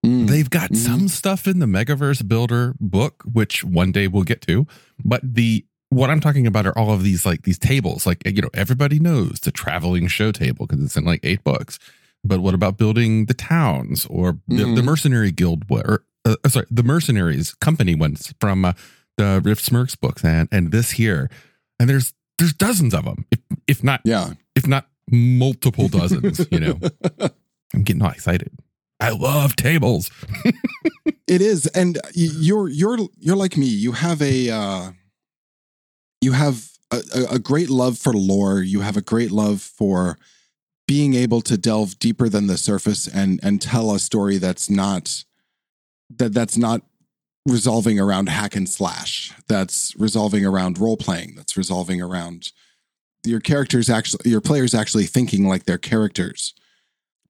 Mm. 0.05 0.27
They've 0.27 0.49
got 0.49 0.71
Mhm. 0.71 0.77
some 0.77 1.07
stuff 1.07 1.47
in 1.47 1.59
the 1.59 1.65
Megaverse 1.65 2.27
Builder 2.27 2.75
book, 2.79 3.23
which 3.31 3.63
one 3.63 3.91
day 3.91 4.07
we'll 4.07 4.23
get 4.23 4.41
to. 4.43 4.65
But 5.03 5.21
the 5.23 5.65
what 5.89 6.09
I'm 6.09 6.19
talking 6.19 6.45
about 6.47 6.65
are 6.65 6.77
all 6.77 6.91
of 6.91 7.03
these 7.03 7.25
like 7.25 7.43
these 7.43 7.57
tables. 7.59 8.05
Like 8.05 8.21
you 8.25 8.41
know, 8.41 8.49
everybody 8.53 8.99
knows 8.99 9.39
the 9.41 9.51
traveling 9.51 10.07
show 10.07 10.31
table 10.31 10.65
because 10.67 10.83
it's 10.83 10.97
in 10.97 11.05
like 11.05 11.21
eight 11.23 11.43
books. 11.43 11.79
But 12.23 12.39
what 12.39 12.53
about 12.55 12.77
building 12.77 13.25
the 13.27 13.33
towns 13.35 14.05
or 14.07 14.39
the, 14.47 14.57
the 14.57 14.81
Mhm. 14.81 14.83
mercenary 14.85 15.31
guild 15.31 15.63
or 15.69 16.03
uh, 16.25 16.35
uh, 16.43 16.49
sorry, 16.49 16.65
the 16.71 16.81
mercenaries 16.83 17.53
company 17.55 17.93
ones 17.93 18.33
from 18.39 18.65
uh, 18.65 18.73
the 19.17 19.41
Rifts 19.43 19.69
Mercs 19.69 19.99
books 19.99 20.23
and 20.25 20.49
and 20.51 20.71
this 20.71 20.91
here. 20.91 21.29
And 21.79 21.87
there's 21.89 22.13
there's 22.39 22.53
dozens 22.53 22.93
of 22.93 23.05
them, 23.05 23.25
if 23.31 23.39
if 23.67 23.83
not 23.83 24.01
yeah. 24.05 24.33
if 24.55 24.67
not 24.67 24.87
multiple 25.11 25.87
dozens. 25.87 26.45
You 26.51 26.59
know, 26.59 26.79
I'm 27.73 27.83
getting 27.83 28.01
all 28.01 28.09
excited. 28.11 28.49
I 28.99 29.09
love 29.09 29.55
tables. 29.55 30.09
It 31.27 31.41
is, 31.41 31.65
and 31.67 31.99
you're 32.13 32.69
you're 32.69 32.99
you're 33.17 33.35
like 33.35 33.57
me. 33.57 33.65
You 33.65 33.93
have 33.93 34.21
a 34.21 34.49
uh, 34.51 34.91
you 36.21 36.33
have 36.33 36.69
a, 36.91 37.01
a- 37.31 37.39
great 37.39 37.69
love 37.69 37.97
for 37.97 38.13
lore. 38.13 38.61
You 38.61 38.81
have 38.81 38.95
a 38.95 39.01
great 39.01 39.31
love 39.31 39.61
for 39.61 40.19
being 40.87 41.15
able 41.15 41.41
to 41.41 41.57
delve 41.57 41.97
deeper 41.97 42.29
than 42.29 42.45
the 42.45 42.57
surface 42.57 43.07
and 43.07 43.39
and 43.41 43.59
tell 43.59 43.91
a 43.91 43.99
story 43.99 44.37
that's 44.37 44.69
not 44.69 45.23
that 46.15 46.33
that's 46.33 46.57
not 46.57 46.81
resolving 47.47 47.99
around 47.99 48.29
hack 48.29 48.55
and 48.55 48.69
slash. 48.69 49.33
That's 49.47 49.95
resolving 49.97 50.45
around 50.45 50.77
role 50.77 50.97
playing. 50.97 51.33
That's 51.35 51.57
resolving 51.57 52.03
around 52.03 52.51
your 53.25 53.39
characters 53.39 53.89
actually 53.89 54.29
your 54.29 54.41
players 54.41 54.75
actually 54.75 55.05
thinking 55.07 55.47
like 55.47 55.65
their 55.65 55.79
characters. 55.79 56.53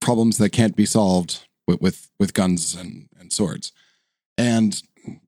Problems 0.01 0.37
that 0.39 0.49
can't 0.49 0.75
be 0.75 0.85
solved 0.85 1.45
with 1.67 1.81
with, 1.81 2.09
with 2.19 2.33
guns 2.33 2.75
and, 2.75 3.07
and 3.19 3.31
swords. 3.31 3.71
And 4.37 4.81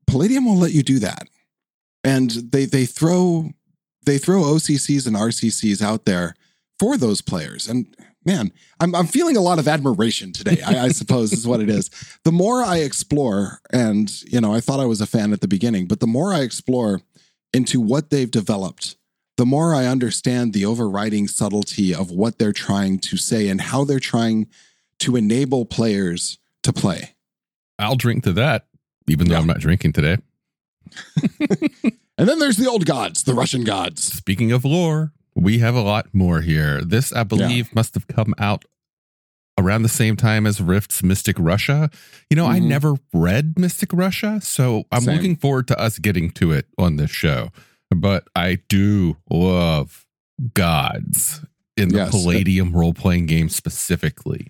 Palladium 0.06 0.46
will 0.46 0.58
let 0.58 0.74
you 0.74 0.84
do 0.84 1.00
that. 1.00 1.30
And 2.04 2.32
they 2.32 2.66
they 2.66 2.86
throw 2.86 3.52
they 4.06 4.18
throw 4.18 4.42
OCCs 4.42 5.06
and 5.08 5.16
RCCs 5.16 5.82
out 5.82 6.06
there 6.06 6.36
for 6.80 6.98
those 6.98 7.22
players. 7.22 7.68
And 7.68 7.96
man, 8.26 8.52
I'm 8.80 8.96
I'm 8.96 9.08
feeling 9.08 9.38
a 9.38 9.42
lot 9.42 9.60
of 9.60 9.68
admiration 9.68 10.32
today. 10.32 10.62
I, 10.66 10.86
I 10.86 10.88
suppose 10.90 11.34
is 11.34 11.48
what 11.48 11.62
it 11.62 11.70
is. 11.70 11.90
The 12.24 12.32
more 12.34 12.62
I 12.62 12.80
explore, 12.80 13.62
and 13.72 14.12
you 14.24 14.42
know, 14.42 14.54
I 14.54 14.60
thought 14.60 14.82
I 14.82 14.86
was 14.86 15.00
a 15.00 15.08
fan 15.08 15.32
at 15.32 15.40
the 15.40 15.48
beginning, 15.48 15.88
but 15.88 16.02
the 16.02 16.08
more 16.08 16.34
I 16.34 16.42
explore 16.42 17.02
into 17.54 17.80
what 17.80 18.10
they've 18.10 18.30
developed, 18.30 18.98
the 19.38 19.46
more 19.46 19.74
I 19.74 19.86
understand 19.86 20.52
the 20.52 20.66
overriding 20.66 21.30
subtlety 21.30 21.96
of 21.96 22.12
what 22.12 22.38
they're 22.38 22.52
trying 22.52 23.00
to 23.00 23.16
say 23.16 23.48
and 23.48 23.62
how 23.62 23.86
they're 23.86 24.00
trying 24.00 24.48
to 25.00 25.16
enable 25.16 25.66
players 25.66 26.38
to 26.64 26.74
play. 26.74 27.14
I'll 27.80 27.96
drink 27.96 28.24
to 28.24 28.34
that, 28.34 28.68
even 29.08 29.28
though 29.28 29.36
Yeah. 29.36 29.42
I'm 29.42 29.48
not 29.48 29.60
drinking 29.60 29.94
today. 29.94 30.18
And 32.20 32.28
then 32.28 32.40
there's 32.40 32.58
the 32.58 32.66
old 32.68 32.88
gods, 32.88 33.26
the 33.26 33.36
Russian 33.36 33.64
gods. 33.64 34.04
Speaking 34.04 34.52
of 34.52 34.66
lore, 34.66 35.12
we 35.36 35.60
have 35.60 35.76
a 35.76 35.82
lot 35.84 36.08
more 36.16 36.42
here. 36.42 36.82
This, 36.84 37.14
I 37.14 37.22
believe, 37.22 37.76
must 37.76 37.94
have 37.94 38.08
come 38.08 38.34
out 38.40 38.66
around 39.56 39.84
the 39.84 39.88
same 39.90 40.16
time 40.16 40.48
as 40.48 40.60
Rift's 40.60 41.04
Mystic 41.04 41.36
Russia. 41.38 41.92
You 42.32 42.36
know, 42.36 42.48
I 42.48 42.60
Mhm. 42.60 42.66
never 42.70 42.96
read 43.14 43.60
Mystic 43.60 43.94
Russia, 43.94 44.40
so 44.42 44.86
I'm 44.92 45.04
Same. 45.04 45.16
looking 45.16 45.36
forward 45.36 45.68
to 45.68 45.80
us 45.80 46.00
getting 46.00 46.32
to 46.32 46.54
it 46.54 46.66
on 46.80 46.96
this 46.96 47.12
show. 47.12 47.52
But 47.96 48.28
I 48.36 48.58
do 48.68 49.18
love 49.30 50.04
gods 50.56 51.42
in 51.76 51.90
the 51.90 51.98
Yes. 51.98 52.10
Palladium 52.10 52.72
role 52.72 52.96
playing 52.96 53.28
game 53.28 53.50
specifically. 53.50 54.48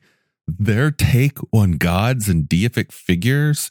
Their 0.48 0.92
take 0.92 1.38
on 1.54 1.74
gods 1.74 2.30
and 2.30 2.46
deific 2.46 2.92
figures 2.92 3.70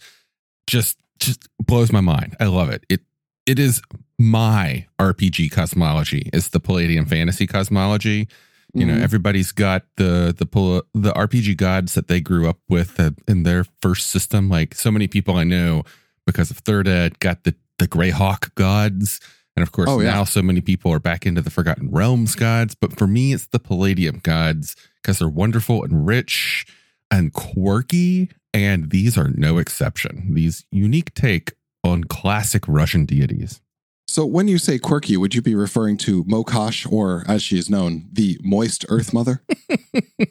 just 0.67 0.99
just 1.19 1.49
blows 1.59 1.91
my 1.93 2.01
mind. 2.03 2.37
I 2.41 2.47
love 2.47 2.69
it. 2.71 2.85
It 2.89 3.01
it 3.47 3.59
is 3.59 3.81
my 4.19 4.87
RPG 4.99 5.51
cosmology. 5.51 6.29
It's 6.33 6.49
the 6.49 6.61
Palladium 6.61 7.07
fantasy 7.07 7.47
cosmology. 7.47 8.29
You 8.75 8.85
know, 8.85 8.95
Mhm. 8.95 9.01
everybody's 9.03 9.53
got 9.53 9.85
the 9.97 10.35
the 10.37 10.83
the 10.95 11.13
RPG 11.17 11.55
gods 11.57 11.95
that 11.95 12.09
they 12.09 12.21
grew 12.21 12.49
up 12.49 12.59
with 12.69 13.01
in 13.27 13.43
their 13.45 13.65
first 13.81 14.09
system. 14.09 14.49
Like 14.51 14.75
so 14.75 14.91
many 14.91 15.07
people 15.09 15.37
I 15.37 15.45
know 15.45 15.85
because 16.27 16.51
of 16.51 16.59
Third 16.59 16.87
Ed 16.89 17.19
got 17.21 17.45
the 17.45 17.55
the 17.79 17.87
Greyhawk 17.89 18.55
gods, 18.55 19.21
and 19.57 19.63
of 19.63 19.71
course 19.73 19.89
Oh, 19.89 20.01
yeah. 20.01 20.11
now 20.11 20.25
so 20.25 20.43
many 20.43 20.61
people 20.61 20.93
are 20.93 20.99
back 20.99 21.25
into 21.27 21.41
the 21.43 21.51
Forgotten 21.51 21.91
Realms 21.91 22.35
gods. 22.35 22.75
But 22.75 22.99
for 22.99 23.07
me, 23.07 23.33
it's 23.33 23.47
the 23.47 23.59
Palladium 23.59 24.21
gods 24.23 24.77
because 25.07 25.21
they're 25.21 25.29
wonderful 25.29 25.85
and 25.85 26.05
rich 26.05 26.67
and 27.13 27.33
quirky, 27.33 28.29
and 28.53 28.91
these 28.91 29.17
are 29.17 29.29
no 29.29 29.59
exception. 29.59 30.35
These 30.35 30.67
unique 30.73 31.15
take 31.15 31.53
on 31.85 32.03
classic 32.03 32.65
Russian 32.67 33.07
deities. 33.07 33.61
So 34.09 34.27
when 34.27 34.49
you 34.49 34.59
say 34.59 34.79
quirky, 34.81 35.17
would 35.17 35.33
you 35.33 35.43
be 35.43 35.55
referring 35.55 35.97
to 35.99 36.25
Mokosh 36.25 36.91
or 36.91 37.23
as 37.29 37.41
she 37.41 37.57
is 37.57 37.71
known, 37.71 38.09
the 38.13 38.37
moist 38.43 38.85
earth 38.89 39.15
mother? 39.15 39.45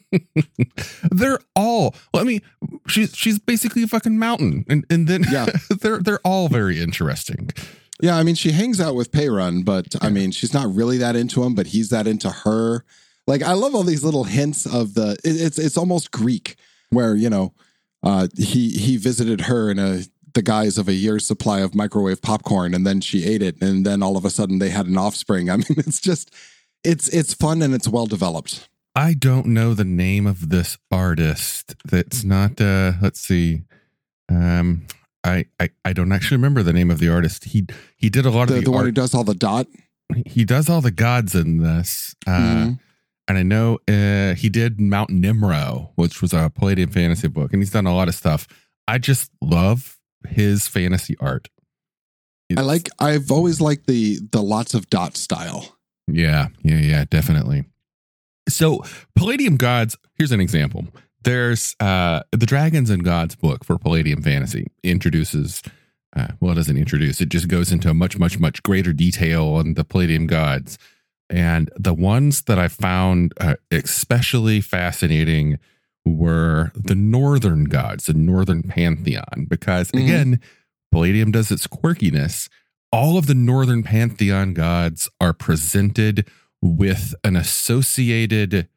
they're 1.11 1.39
all 1.55 1.95
well, 2.13 2.23
I 2.23 2.25
mean, 2.25 2.41
she's 2.87 3.15
she's 3.15 3.39
basically 3.39 3.83
a 3.83 3.87
fucking 3.87 4.19
mountain. 4.19 4.65
And 4.67 4.85
and 4.89 5.07
then 5.07 5.23
Yeah. 5.31 5.45
they're 5.81 5.99
they're 5.99 6.25
all 6.25 6.49
very 6.49 6.81
interesting. 6.81 7.51
yeah, 8.01 8.17
I 8.17 8.23
mean 8.23 8.35
she 8.35 8.51
hangs 8.51 8.81
out 8.81 8.95
with 8.95 9.11
Perun, 9.13 9.63
but 9.63 9.95
I 10.01 10.09
mean 10.09 10.31
she's 10.31 10.53
not 10.53 10.73
really 10.73 10.97
that 10.97 11.15
into 11.15 11.43
him, 11.43 11.55
but 11.55 11.67
he's 11.67 11.89
that 11.89 12.07
into 12.07 12.29
her. 12.29 12.83
Like 13.27 13.41
I 13.43 13.53
love 13.53 13.73
all 13.75 13.83
these 13.83 14.03
little 14.03 14.23
hints 14.25 14.65
of 14.65 14.93
the 14.93 15.11
it, 15.23 15.41
it's 15.41 15.57
it's 15.59 15.77
almost 15.77 16.11
Greek 16.11 16.55
where, 16.91 17.15
you 17.15 17.29
know, 17.29 17.53
uh 18.03 18.27
he 18.37 18.69
he 18.71 18.97
visited 18.97 19.41
her 19.41 19.71
in 19.71 19.79
a 19.79 20.01
the 20.33 20.41
guise 20.41 20.77
of 20.77 20.87
a 20.89 20.93
year's 20.93 21.25
supply 21.25 21.61
of 21.61 21.73
microwave 21.73 22.21
popcorn 22.21 22.73
and 22.73 22.85
then 22.85 22.99
she 23.01 23.23
ate 23.23 23.41
it 23.41 23.61
and 23.61 23.85
then 23.85 24.03
all 24.03 24.17
of 24.17 24.25
a 24.25 24.29
sudden 24.29 24.59
they 24.59 24.69
had 24.69 24.85
an 24.85 24.97
offspring. 24.97 25.49
I 25.53 25.57
mean 25.57 25.65
it's 25.77 25.99
just 26.01 26.31
it's 26.83 27.07
it's 27.09 27.33
fun 27.33 27.61
and 27.61 27.73
it's 27.73 27.87
well 27.87 28.05
developed. 28.05 28.67
I 28.97 29.13
don't 29.13 29.47
know 29.47 29.73
the 29.73 29.83
name 29.85 30.27
of 30.27 30.49
this 30.49 30.77
artist. 30.91 31.75
That's 31.85 32.23
not 32.23 32.61
uh 32.61 32.93
let's 33.01 33.19
see. 33.21 33.63
Um 34.29 34.85
I, 35.23 35.45
I, 35.59 35.69
I 35.83 35.93
don't 35.93 36.11
actually 36.11 36.37
remember 36.37 36.61
the 36.61 36.71
name 36.73 36.91
of 36.91 36.99
the 36.99 37.09
artist. 37.09 37.45
He 37.45 37.65
he 37.97 38.09
did 38.11 38.27
a 38.27 38.29
lot 38.29 38.47
The, 38.47 38.55
of 38.55 38.59
the 38.59 38.65
the, 38.65 38.71
one 38.71 38.85
who 38.85 38.91
does 38.91 39.15
all 39.15 39.23
the 39.23 39.33
dot. 39.33 39.65
He 40.27 40.45
does 40.45 40.69
all 40.69 40.81
the 40.81 40.91
gods 40.91 41.33
in 41.33 41.57
this. 41.57 42.13
Uh, 42.27 42.31
Mhm. 42.31 42.79
And 43.27 43.37
I 43.37 43.43
know 43.43 43.79
uh, 43.87 44.35
he 44.35 44.49
did 44.49 44.79
Mount 44.79 45.09
Nimro, 45.09 45.91
which 45.95 46.21
was 46.21 46.33
a 46.33 46.51
Palladium 46.53 46.91
fantasy 46.91 47.27
book, 47.27 47.53
and 47.53 47.61
he's 47.61 47.71
done 47.71 47.87
a 47.87 47.95
lot 47.95 48.07
of 48.07 48.15
stuff. 48.15 48.47
I 48.87 48.97
just 48.97 49.31
love 49.41 49.97
his 50.27 50.67
fantasy 50.67 51.15
art. 51.19 51.49
I 52.55 52.61
like 52.61 52.89
I've 52.99 53.31
always 53.31 53.59
liked 53.59 53.87
the 53.87 54.19
the 54.31 54.43
lots 54.43 54.73
of 54.73 54.89
dot 54.89 55.17
style. 55.17 55.75
yeah, 56.07 56.49
yeah, 56.61 56.77
yeah, 56.77 57.05
definitely. 57.09 57.65
So 58.47 58.83
Palladium 59.15 59.57
gods. 59.57 59.97
Here's 60.15 60.31
an 60.31 60.39
example. 60.39 60.87
There's 61.23 61.75
uh, 61.79 62.21
the 62.31 62.45
Dragons 62.45 62.91
and 62.91 63.03
Gods 63.03 63.35
book 63.35 63.65
for 63.65 63.79
Palladium 63.79 64.21
fantasy 64.21 64.67
introduces. 64.83 65.63
Uh, 66.15 66.27
well, 66.39 66.51
it 66.51 66.55
doesn't 66.55 66.77
introduce. 66.77 67.19
It 67.19 67.29
just 67.29 67.47
goes 67.47 67.71
into 67.71 67.89
a 67.89 67.95
much, 67.95 68.17
much, 68.19 68.39
much 68.39 68.61
greater 68.61 68.93
detail 68.93 69.47
on 69.47 69.73
the 69.73 69.83
Palladium 69.83 70.27
gods. 70.27 70.77
And 71.29 71.69
the 71.77 71.93
ones 71.93 72.43
that 72.43 72.59
I 72.59 72.67
found 72.67 73.33
uh, 73.39 73.55
especially 73.71 74.61
fascinating 74.61 75.57
were 76.05 76.71
the 76.75 76.93
northern 76.95 77.63
gods, 77.65 78.05
the 78.05 78.13
northern 78.13 78.61
pantheon, 78.63 79.47
because 79.49 79.89
Mhm. 79.91 80.03
again, 80.03 80.39
Palladium 80.91 81.31
does 81.31 81.51
its 81.51 81.65
quirkiness. 81.67 82.47
All 82.91 83.17
of 83.17 83.25
the 83.27 83.33
northern 83.35 83.81
pantheon 83.83 84.53
gods 84.53 85.09
are 85.19 85.33
presented 85.33 86.25
with 86.61 87.15
an 87.23 87.35
associated 87.35 88.67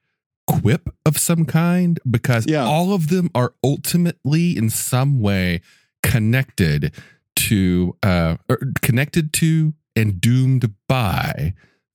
quip 0.46 0.88
of 1.04 1.18
some 1.18 1.44
kind 1.44 2.00
because 2.10 2.46
Yeah. 2.48 2.64
all 2.64 2.92
of 2.94 3.08
them 3.08 3.30
are 3.34 3.52
ultimately 3.62 4.56
in 4.56 4.70
some 4.70 5.20
way 5.20 5.60
connected 6.02 6.92
to 7.36 7.96
uh 8.02 8.36
or 8.48 8.58
connected 8.82 9.32
to 9.34 9.74
and 9.94 10.20
doomed 10.20 10.72
by 10.88 11.52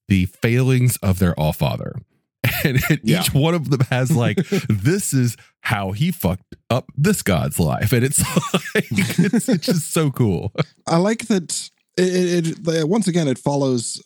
the 0.08 0.26
failings 0.26 0.98
of 0.98 1.20
their 1.20 1.34
all-father 1.40 1.96
and 2.64 2.80
Yeah. 3.04 3.22
each 3.22 3.34
one 3.34 3.54
of 3.54 3.70
them 3.70 3.82
has 3.90 4.12
like 4.16 4.38
this 4.70 5.14
is 5.14 5.38
how 5.62 5.92
he 5.92 6.12
fucked 6.12 6.56
up 6.70 6.86
this 6.98 7.22
god's 7.22 7.60
life 7.60 7.94
and 7.94 8.04
it's 8.04 8.20
like 8.76 8.86
it's, 8.92 9.48
it's 9.50 9.66
just 9.66 9.92
so 9.92 10.12
cool 10.12 10.54
I 10.88 10.98
like 10.98 11.28
that 11.28 11.70
it, 11.98 12.48
it, 12.48 12.68
it 12.68 12.90
once 12.90 13.08
again 13.08 13.28
it 13.28 13.38
follows 13.38 14.02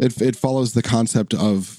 it 0.00 0.20
it 0.20 0.34
follows 0.36 0.72
the 0.74 0.82
concept 0.82 1.34
of 1.34 1.78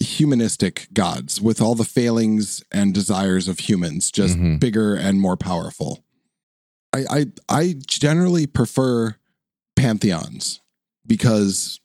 humanistic 0.00 0.86
gods 0.92 1.40
with 1.40 1.60
all 1.60 1.74
the 1.74 1.84
failings 1.84 2.62
and 2.72 2.94
desires 2.94 3.48
of 3.48 3.58
humans 3.60 4.10
just 4.10 4.36
Mhm. 4.38 4.60
bigger 4.60 4.94
and 4.94 5.20
more 5.20 5.36
powerful. 5.36 6.04
I 6.94 7.04
I 7.10 7.26
I 7.48 7.74
generally 7.86 8.46
prefer 8.46 9.16
pantheons 9.76 10.60
because 11.06 11.80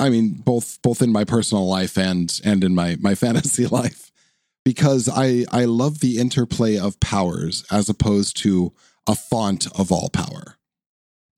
I 0.00 0.08
mean 0.10 0.30
both 0.44 0.80
both 0.82 1.02
in 1.02 1.12
my 1.12 1.24
personal 1.24 1.66
life 1.68 1.96
and 1.98 2.40
and 2.44 2.64
in 2.64 2.74
my 2.74 2.96
my 3.00 3.14
fantasy 3.24 3.66
life 3.66 4.10
because 4.64 5.08
I 5.08 5.44
I 5.52 5.64
love 5.66 6.00
the 6.00 6.18
interplay 6.18 6.78
of 6.78 6.98
powers 7.00 7.64
as 7.70 7.88
opposed 7.88 8.36
to 8.38 8.72
a 9.06 9.14
font 9.14 9.66
of 9.78 9.92
all 9.92 10.08
power 10.10 10.56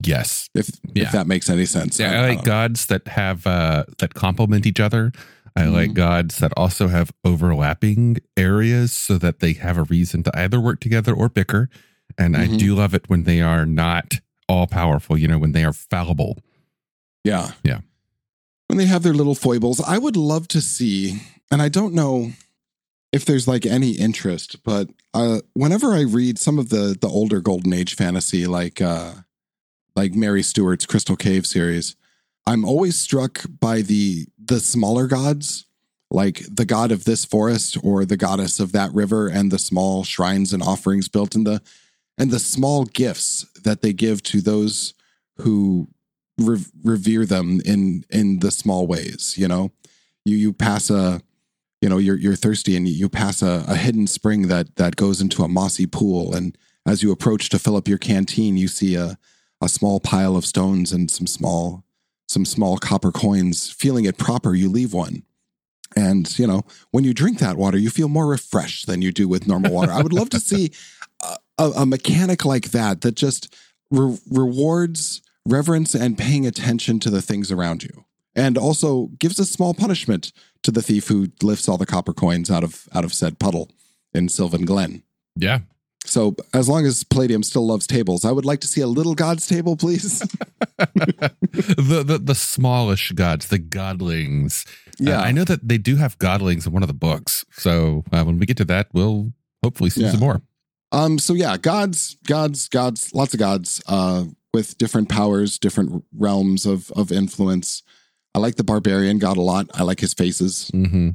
yes 0.04 0.48
if 0.54 0.68
Yeah. 0.94 1.04
if 1.04 1.12
that 1.12 1.26
makes 1.26 1.48
any 1.50 1.66
sense. 1.66 1.98
Yeah, 2.00 2.20
I 2.22 2.28
like 2.28 2.40
Uh, 2.40 2.42
gods 2.42 2.86
that 2.86 3.08
have 3.08 3.46
uh 3.46 3.84
that 3.98 4.14
complement 4.14 4.66
each 4.66 4.80
other. 4.80 5.12
I 5.54 5.66
like 5.66 5.90
Mhm. 5.90 5.94
gods 5.94 6.38
that 6.38 6.52
also 6.56 6.88
have 6.88 7.12
overlapping 7.24 8.16
areas 8.38 8.90
so 8.92 9.18
that 9.18 9.40
they 9.40 9.52
have 9.52 9.76
a 9.76 9.84
reason 9.84 10.22
to 10.22 10.30
either 10.38 10.58
work 10.60 10.80
together 10.80 11.12
or 11.12 11.28
bicker. 11.28 11.68
And 12.18 12.36
I 12.36 12.46
Mhm. 12.48 12.58
do 12.58 12.74
love 12.74 12.94
it 12.94 13.08
when 13.08 13.24
they 13.24 13.40
are 13.42 13.66
not 13.66 14.20
all 14.48 14.66
powerful, 14.66 15.16
you 15.18 15.28
know, 15.28 15.38
when 15.38 15.52
they 15.52 15.64
are 15.64 15.72
fallible. 15.74 16.38
yeah, 17.24 17.52
Yeah. 17.62 17.80
When 18.72 18.78
they 18.78 18.86
have 18.86 19.02
their 19.02 19.12
little 19.12 19.34
foibles, 19.34 19.82
I 19.82 19.98
would 19.98 20.16
love 20.16 20.48
to 20.48 20.62
see, 20.62 21.20
and 21.50 21.60
I 21.60 21.68
don't 21.68 21.92
know, 21.92 22.32
if 23.12 23.26
there's 23.26 23.46
like 23.46 23.66
any 23.66 23.90
interest, 23.90 24.62
but 24.64 24.88
uh, 25.12 25.40
whenever 25.52 25.92
I 25.92 26.00
read 26.00 26.38
some 26.38 26.58
of 26.58 26.70
the 26.70 26.96
the 26.98 27.06
older 27.06 27.42
Golden 27.42 27.74
Age 27.74 27.94
fantasy, 27.96 28.46
like 28.46 28.80
uh, 28.80 29.12
like 29.94 30.14
Mary 30.14 30.42
Stewart's 30.42 30.86
Crystal 30.86 31.16
Cave 31.16 31.46
series, 31.46 31.96
I'm 32.46 32.64
always 32.64 32.98
struck 32.98 33.44
by 33.60 33.82
the 33.82 34.24
the 34.42 34.58
smaller 34.58 35.06
gods, 35.06 35.66
like 36.10 36.42
the 36.50 36.64
god 36.64 36.92
of 36.92 37.04
this 37.04 37.26
forest 37.26 37.76
or 37.84 38.06
the 38.06 38.16
goddess 38.16 38.58
of 38.58 38.72
that 38.72 38.90
river, 38.94 39.28
and 39.28 39.50
the 39.50 39.58
small 39.58 40.02
shrines 40.02 40.54
and 40.54 40.62
offerings 40.62 41.10
built 41.10 41.34
in 41.34 41.44
the 41.44 41.60
and 42.16 42.30
the 42.30 42.38
small 42.38 42.86
gifts 42.86 43.44
that 43.64 43.82
they 43.82 43.92
give 43.92 44.22
to 44.22 44.40
those 44.40 44.94
who 45.42 45.88
re- 46.38 46.64
revere 46.82 47.26
them 47.26 47.60
in 47.64 48.04
in 48.10 48.40
the 48.40 48.50
small 48.50 48.86
ways. 48.86 49.34
You 49.36 49.48
know, 49.48 49.72
you 50.24 50.36
you 50.36 50.52
pass 50.52 50.90
a 50.90 51.20
you 51.80 51.88
know 51.88 51.98
you're 51.98 52.16
you're 52.16 52.36
thirsty 52.36 52.76
and 52.76 52.86
you 52.88 53.08
pass 53.08 53.42
a, 53.42 53.64
a 53.68 53.76
hidden 53.76 54.06
spring 54.06 54.48
that 54.48 54.76
that 54.76 54.96
goes 54.96 55.20
into 55.20 55.42
a 55.42 55.48
mossy 55.48 55.86
pool. 55.86 56.34
And 56.34 56.56
as 56.86 57.02
you 57.02 57.12
approach 57.12 57.48
to 57.50 57.58
fill 57.58 57.76
up 57.76 57.88
your 57.88 57.98
canteen 57.98 58.56
you 58.56 58.68
see 58.68 58.94
a 58.94 59.18
a 59.60 59.68
small 59.68 60.00
pile 60.00 60.36
of 60.36 60.44
stones 60.44 60.92
and 60.92 61.10
some 61.10 61.26
small 61.26 61.84
some 62.28 62.44
small 62.44 62.78
copper 62.78 63.12
coins. 63.12 63.70
Feeling 63.70 64.04
it 64.04 64.18
proper 64.18 64.54
you 64.54 64.68
leave 64.68 64.92
one. 64.92 65.24
And 65.94 66.38
you 66.38 66.46
know 66.46 66.62
when 66.90 67.04
you 67.04 67.12
drink 67.12 67.38
that 67.38 67.56
water 67.56 67.78
you 67.78 67.90
feel 67.90 68.08
more 68.08 68.26
refreshed 68.26 68.86
than 68.86 69.02
you 69.02 69.12
do 69.12 69.28
with 69.28 69.46
normal 69.46 69.72
water. 69.72 69.92
I 69.92 70.02
would 70.02 70.12
love 70.12 70.30
to 70.30 70.40
see 70.40 70.72
a, 71.58 71.70
a 71.78 71.86
mechanic 71.86 72.44
like 72.44 72.70
that 72.70 73.02
that 73.02 73.14
just 73.14 73.54
re- 73.90 74.18
rewards 74.30 75.20
reverence 75.46 75.94
and 75.94 76.16
paying 76.18 76.46
attention 76.46 76.98
to 77.00 77.10
the 77.10 77.22
things 77.22 77.50
around 77.50 77.82
you 77.82 78.04
and 78.34 78.56
also 78.56 79.08
gives 79.18 79.38
a 79.38 79.44
small 79.44 79.74
punishment 79.74 80.32
to 80.62 80.70
the 80.70 80.82
thief 80.82 81.08
who 81.08 81.28
lifts 81.42 81.68
all 81.68 81.76
the 81.76 81.86
copper 81.86 82.12
coins 82.14 82.50
out 82.50 82.64
of 82.64 82.88
out 82.94 83.04
of 83.04 83.12
said 83.12 83.38
puddle 83.38 83.70
in 84.14 84.28
Sylvan 84.28 84.64
Glen. 84.64 85.02
Yeah. 85.36 85.60
So 86.04 86.34
as 86.52 86.68
long 86.68 86.84
as 86.84 87.04
Palladium 87.04 87.42
still 87.44 87.64
loves 87.66 87.86
tables, 87.86 88.24
I 88.24 88.32
would 88.32 88.44
like 88.44 88.60
to 88.60 88.66
see 88.68 88.80
a 88.80 88.86
little 88.88 89.14
god's 89.14 89.46
table, 89.46 89.76
please. 89.76 90.18
the, 90.78 92.02
the 92.06 92.18
the 92.22 92.34
smallish 92.34 93.12
gods, 93.12 93.48
the 93.48 93.58
godlings. 93.58 94.66
Yeah. 94.98 95.18
Uh, 95.20 95.22
I 95.22 95.32
know 95.32 95.44
that 95.44 95.66
they 95.68 95.78
do 95.78 95.96
have 95.96 96.18
godlings 96.18 96.66
in 96.66 96.72
one 96.72 96.82
of 96.82 96.88
the 96.88 96.92
books. 96.94 97.44
So 97.52 98.04
uh, 98.12 98.24
when 98.24 98.38
we 98.38 98.46
get 98.46 98.56
to 98.58 98.64
that, 98.66 98.88
we'll 98.92 99.32
hopefully 99.62 99.90
see 99.90 100.02
Yeah. 100.02 100.10
some 100.12 100.20
more. 100.20 100.42
um. 100.92 101.18
So 101.18 101.34
yeah, 101.34 101.56
gods, 101.56 102.16
gods, 102.26 102.68
gods, 102.68 103.14
lots 103.14 103.34
of 103.34 103.40
gods. 103.40 103.80
Uh, 103.86 104.24
with 104.52 104.76
different 104.78 105.08
powers, 105.08 105.58
different 105.58 106.04
realms 106.16 106.66
of 106.66 106.90
of 106.92 107.10
influence. 107.12 107.82
I 108.34 108.38
like 108.38 108.56
the 108.56 108.64
barbarian 108.64 109.18
god 109.18 109.36
a 109.36 109.42
lot. 109.42 109.66
I 109.74 109.82
like 109.82 110.00
his 110.00 110.14
faces. 110.14 110.70
hmm 110.72 111.10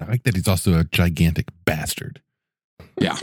I 0.00 0.06
like 0.06 0.22
that 0.24 0.34
he's 0.34 0.48
also 0.48 0.78
a 0.78 0.84
gigantic 0.84 1.48
bastard. 1.66 2.22
Yeah. 2.98 3.18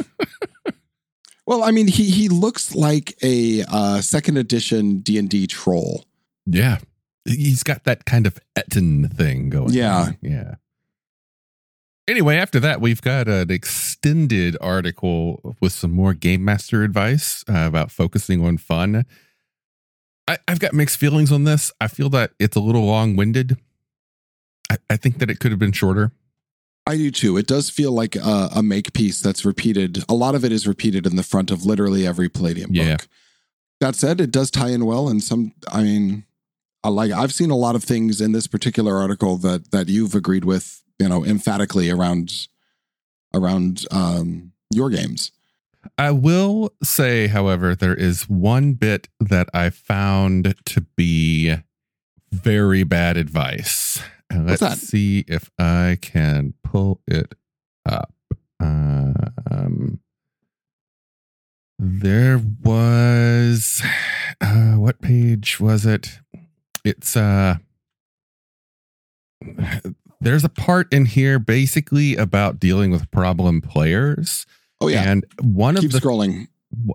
well, 1.47 1.63
I 1.63 1.71
mean, 1.71 1.87
he 1.87 2.09
he 2.09 2.29
looks 2.29 2.75
like 2.75 3.15
a 3.23 3.63
uh, 3.67 4.01
second 4.01 4.37
edition 4.37 4.99
D 4.99 5.17
and 5.17 5.29
D 5.29 5.47
troll. 5.47 6.05
Yeah. 6.45 6.77
He's 7.25 7.63
got 7.63 7.83
that 7.83 8.05
kind 8.05 8.25
of 8.25 8.39
Ettin 8.55 9.09
thing 9.09 9.49
going. 9.49 9.73
Yeah. 9.73 9.97
on. 9.97 10.17
Yeah. 10.21 10.55
Anyway, 12.07 12.37
after 12.37 12.59
that, 12.59 12.81
we've 12.81 13.01
got 13.03 13.27
an 13.27 13.51
extended 13.51 14.57
article 14.59 15.55
with 15.61 15.73
some 15.73 15.91
more 15.91 16.15
game 16.15 16.43
master 16.43 16.83
advice 16.83 17.43
uh, 17.47 17.67
about 17.67 17.91
focusing 17.91 18.43
on 18.43 18.57
fun. 18.57 19.05
I, 20.29 20.37
I've 20.47 20.59
got 20.59 20.73
mixed 20.73 20.97
feelings 20.97 21.31
on 21.31 21.43
this. 21.43 21.71
I 21.81 21.87
feel 21.87 22.09
that 22.09 22.31
it's 22.39 22.55
a 22.55 22.59
little 22.59 22.85
long 22.85 23.15
winded. 23.15 23.57
I, 24.69 24.77
I 24.89 24.95
think 24.95 25.17
that 25.17 25.29
it 25.31 25.39
could 25.39 25.49
have 25.51 25.59
been 25.59 25.71
shorter. 25.71 26.11
I 26.85 26.97
do 26.97 27.09
too. 27.11 27.35
It 27.37 27.47
does 27.47 27.69
feel 27.69 27.91
like 27.91 28.15
a, 28.15 28.49
a 28.55 28.63
make 28.63 28.93
piece 28.93 29.21
that's 29.21 29.43
repeated. 29.43 30.03
A 30.07 30.13
lot 30.13 30.35
of 30.35 30.45
it 30.45 30.51
is 30.51 30.67
repeated 30.67 31.07
in 31.07 31.15
the 31.15 31.23
front 31.23 31.49
of 31.51 31.65
literally 31.65 32.05
every 32.05 32.29
Palladium 32.29 32.69
Yeah. 32.73 32.97
book. 32.97 33.07
That 33.81 33.95
said, 33.95 34.21
it 34.21 34.29
does 34.31 34.51
tie 34.51 34.69
in 34.69 34.85
well, 34.85 35.07
and 35.07 35.23
some. 35.23 35.53
I 35.71 35.83
mean, 35.83 36.25
I 36.83 36.89
like. 36.89 37.11
I've 37.11 37.33
seen 37.33 37.49
a 37.49 37.55
lot 37.55 37.75
of 37.75 37.83
things 37.83 38.19
in 38.19 38.33
this 38.33 38.45
particular 38.45 38.97
article 38.97 39.37
that 39.37 39.71
that 39.71 39.87
you've 39.87 40.15
agreed 40.15 40.43
with. 40.45 40.83
You 40.99 41.07
know, 41.07 41.23
emphatically 41.23 41.89
around 41.89 42.47
around 43.33 43.85
um, 43.91 44.51
your 44.73 44.89
games. 44.89 45.31
I 45.97 46.11
will 46.11 46.73
say, 46.83 47.27
however, 47.27 47.75
there 47.75 47.95
is 47.95 48.29
one 48.29 48.73
bit 48.73 49.07
that 49.19 49.49
I 49.53 49.69
found 49.69 50.55
to 50.65 50.81
be 50.95 51.55
very 52.31 52.83
bad 52.83 53.17
advice. 53.17 54.01
And 54.29 54.47
let's 54.47 54.81
see 54.81 55.25
if 55.27 55.49
I 55.57 55.97
can 56.01 56.53
pull 56.63 57.01
it 57.07 57.33
up. 57.85 58.13
Um, 58.59 59.99
there 61.79 62.41
was 62.63 63.81
uh, 64.41 64.73
what 64.73 65.01
page 65.01 65.59
was 65.59 65.85
it? 65.85 66.19
It's 66.83 67.15
uh 67.15 67.57
there's 70.21 70.43
a 70.43 70.49
part 70.49 70.91
in 70.93 71.05
here 71.05 71.39
basically 71.39 72.17
about 72.17 72.59
dealing 72.59 72.91
with 72.91 73.09
problem 73.11 73.61
players. 73.61 74.45
Oh 74.81 74.87
yeah, 74.87 75.03
And 75.11 75.25
one 75.41 75.75
keep 75.75 75.85
of 75.85 75.91
the 75.91 75.99
scrolling. 75.99 76.47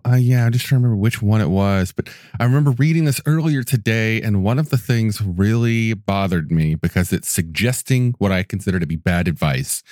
uh, 0.06 0.14
yeah, 0.14 0.46
I'm 0.46 0.52
just 0.52 0.64
trying 0.66 0.80
to 0.80 0.84
remember 0.86 1.00
which 1.02 1.20
one 1.20 1.40
it 1.40 1.48
was, 1.50 1.92
but 1.92 2.08
I 2.40 2.44
remember 2.44 2.70
reading 2.72 3.04
this 3.04 3.20
earlier 3.26 3.62
today, 3.62 4.22
and 4.22 4.42
one 4.42 4.58
of 4.58 4.70
the 4.70 4.78
things 4.78 5.20
really 5.20 5.92
bothered 5.94 6.50
me 6.50 6.74
because 6.76 7.12
it's 7.12 7.28
suggesting 7.28 8.14
what 8.18 8.32
I 8.32 8.42
consider 8.42 8.80
to 8.80 8.86
be 8.86 8.96
bad 8.96 9.28
advice. 9.28 9.82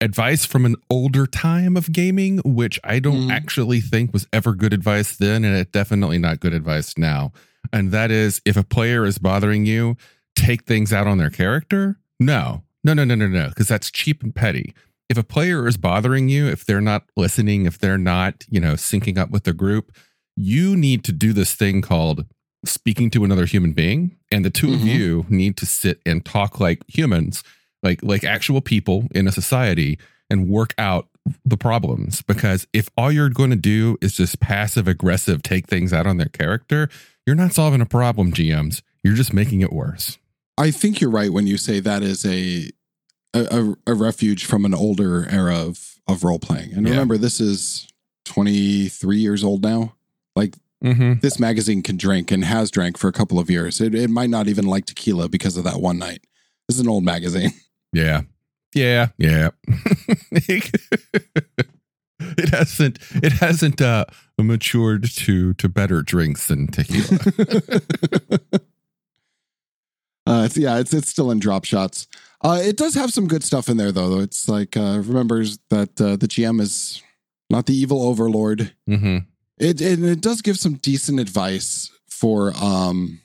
Advice 0.00 0.44
from 0.44 0.66
an 0.66 0.76
older 0.90 1.26
time 1.26 1.76
of 1.76 1.90
gaming, 1.92 2.38
which 2.44 2.78
I 2.84 2.98
don't 2.98 3.28
Mhm. 3.28 3.32
actually 3.32 3.80
think 3.80 4.12
was 4.12 4.26
ever 4.32 4.54
good 4.54 4.74
advice 4.74 5.16
then, 5.16 5.44
and 5.44 5.56
it's 5.56 5.70
definitely 5.70 6.18
not 6.18 6.40
good 6.40 6.52
advice 6.52 6.98
now. 6.98 7.32
And 7.72 7.92
that 7.92 8.10
is 8.10 8.40
if 8.44 8.56
a 8.56 8.62
player 8.64 9.06
is 9.06 9.18
bothering 9.18 9.64
you, 9.66 9.96
take 10.34 10.64
things 10.64 10.92
out 10.92 11.06
on 11.06 11.16
their 11.18 11.30
character. 11.30 11.98
No, 12.20 12.62
no, 12.84 12.92
no, 12.92 13.04
no, 13.04 13.14
no, 13.14 13.26
no, 13.28 13.48
because 13.48 13.68
that's 13.68 13.90
cheap 13.90 14.22
and 14.22 14.34
petty 14.34 14.74
if 15.08 15.16
a 15.16 15.22
player 15.22 15.66
is 15.68 15.76
bothering 15.76 16.28
you, 16.28 16.46
if 16.48 16.64
they're 16.64 16.80
not 16.80 17.04
listening, 17.16 17.66
if 17.66 17.78
they're 17.78 17.98
not, 17.98 18.44
you 18.50 18.60
know, 18.60 18.74
syncing 18.74 19.18
up 19.18 19.30
with 19.30 19.44
the 19.44 19.52
group, 19.52 19.96
you 20.36 20.76
need 20.76 21.04
to 21.04 21.12
do 21.12 21.32
this 21.32 21.54
thing 21.54 21.80
called 21.82 22.26
speaking 22.64 23.10
to 23.10 23.24
another 23.24 23.46
human 23.46 23.72
being. 23.72 24.16
And 24.32 24.44
the 24.44 24.50
2 24.50 24.74
of 24.74 24.80
Mhm. 24.80 24.84
you 24.86 25.26
need 25.28 25.56
to 25.58 25.66
sit 25.66 26.00
and 26.04 26.24
talk 26.24 26.58
like 26.58 26.82
humans, 26.88 27.44
like 27.82 28.02
like 28.02 28.24
actual 28.24 28.60
people 28.60 29.06
in 29.14 29.28
a 29.28 29.32
society 29.32 29.98
and 30.28 30.48
work 30.48 30.74
out 30.76 31.08
the 31.44 31.56
problems. 31.56 32.22
Because 32.22 32.66
if 32.72 32.88
all 32.96 33.12
you're 33.12 33.28
going 33.30 33.50
to 33.50 33.56
do 33.56 33.96
is 34.00 34.14
just 34.14 34.40
passive 34.40 34.88
aggressive 34.88 35.42
take 35.42 35.66
things 35.68 35.92
out 35.92 36.06
on 36.06 36.16
their 36.16 36.28
character, 36.28 36.88
you're 37.24 37.36
not 37.36 37.52
solving 37.52 37.80
a 37.80 37.86
problem, 37.86 38.32
GMs. 38.32 38.82
You're 39.04 39.14
just 39.14 39.32
making 39.32 39.60
it 39.60 39.72
worse. 39.72 40.18
I 40.58 40.70
think 40.70 41.00
you're 41.00 41.10
right 41.10 41.32
when 41.32 41.46
you 41.46 41.58
say 41.58 41.80
that 41.80 42.02
is 42.02 42.24
a 42.24 42.70
a, 43.34 43.74
a, 43.86 43.94
refuge 43.94 44.46
from 44.46 44.64
an 44.64 44.74
older 44.74 45.28
era 45.28 45.56
of 45.56 45.96
of 46.08 46.24
role 46.24 46.38
playing. 46.38 46.72
And 46.72 46.86
Yeah. 46.86 46.92
remember, 46.92 47.18
this 47.18 47.40
is 47.40 47.86
23 48.24 49.18
years 49.18 49.44
old 49.44 49.62
now. 49.62 49.94
Like 50.34 50.54
Mm-hmm. 50.84 51.20
this 51.20 51.40
magazine 51.40 51.82
can 51.82 51.96
drink 51.96 52.30
and 52.30 52.44
has 52.44 52.70
drank 52.70 52.98
for 52.98 53.08
a 53.08 53.12
couple 53.12 53.38
of 53.38 53.48
years. 53.48 53.80
It, 53.80 53.94
it 53.94 54.10
might 54.10 54.28
not 54.28 54.46
even 54.46 54.66
like 54.66 54.84
tequila 54.84 55.26
because 55.28 55.56
of 55.56 55.64
that 55.64 55.80
one 55.80 55.98
night. 55.98 56.20
This 56.68 56.76
is 56.76 56.80
an 56.80 56.88
old 56.88 57.04
magazine. 57.04 57.52
Yeah. 57.92 58.22
Yeah. 58.74 59.08
Yeah. 59.16 59.50
it 60.30 60.70
hasn't 62.50 62.98
it 63.14 63.32
hasn't 63.32 63.80
uh 63.80 64.04
matured 64.38 65.04
to 65.04 65.54
to 65.54 65.68
better 65.68 66.02
drinks 66.02 66.48
than 66.48 66.66
tequila. 66.66 67.16
uh, 70.26 70.42
it's, 70.44 70.58
yeah, 70.58 70.78
it's 70.78 70.92
it's 70.92 71.08
still 71.08 71.30
in 71.30 71.38
drop 71.38 71.64
shots. 71.64 72.06
Uh, 72.42 72.60
it 72.62 72.76
does 72.76 72.94
have 72.94 73.12
some 73.12 73.26
good 73.26 73.42
stuff 73.42 73.68
in 73.68 73.76
there 73.76 73.92
though. 73.92 74.20
It's 74.20 74.48
like 74.48 74.76
uh, 74.76 75.00
remembers 75.04 75.58
that 75.70 76.00
uh, 76.00 76.16
the 76.16 76.28
GM 76.28 76.60
is 76.60 77.02
not 77.50 77.66
the 77.66 77.74
evil 77.74 78.02
overlord. 78.02 78.72
mm-hmm. 78.88 79.18
It, 79.58 79.80
it 79.80 80.02
it 80.02 80.20
does 80.20 80.42
give 80.42 80.58
some 80.58 80.74
decent 80.74 81.18
advice 81.18 81.90
for 82.10 82.52
um 82.60 83.22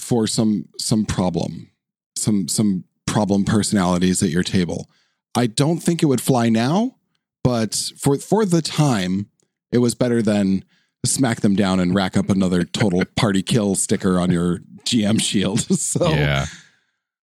for 0.00 0.26
some 0.26 0.68
some 0.78 1.04
problem 1.04 1.70
some 2.16 2.48
some 2.48 2.84
problem 3.06 3.44
personalities 3.44 4.22
at 4.22 4.30
your 4.30 4.42
table. 4.42 4.90
I 5.36 5.46
don't 5.46 5.78
think 5.78 6.02
it 6.02 6.06
would 6.06 6.20
fly 6.20 6.48
now, 6.48 6.96
but 7.42 7.92
for 7.96 8.18
for 8.18 8.44
the 8.44 8.62
time, 8.62 9.30
it 9.72 9.78
was 9.78 9.94
better 9.94 10.22
than 10.22 10.64
smack 11.04 11.40
them 11.40 11.54
down 11.54 11.80
and 11.80 11.94
rack 11.94 12.16
up 12.16 12.30
another 12.30 12.64
total 12.64 13.04
party 13.16 13.42
kill 13.42 13.74
sticker 13.74 14.18
on 14.18 14.30
your 14.30 14.58
GM 14.84 15.20
shield. 15.20 15.60
so 15.78 16.08
yeah. 16.08 16.46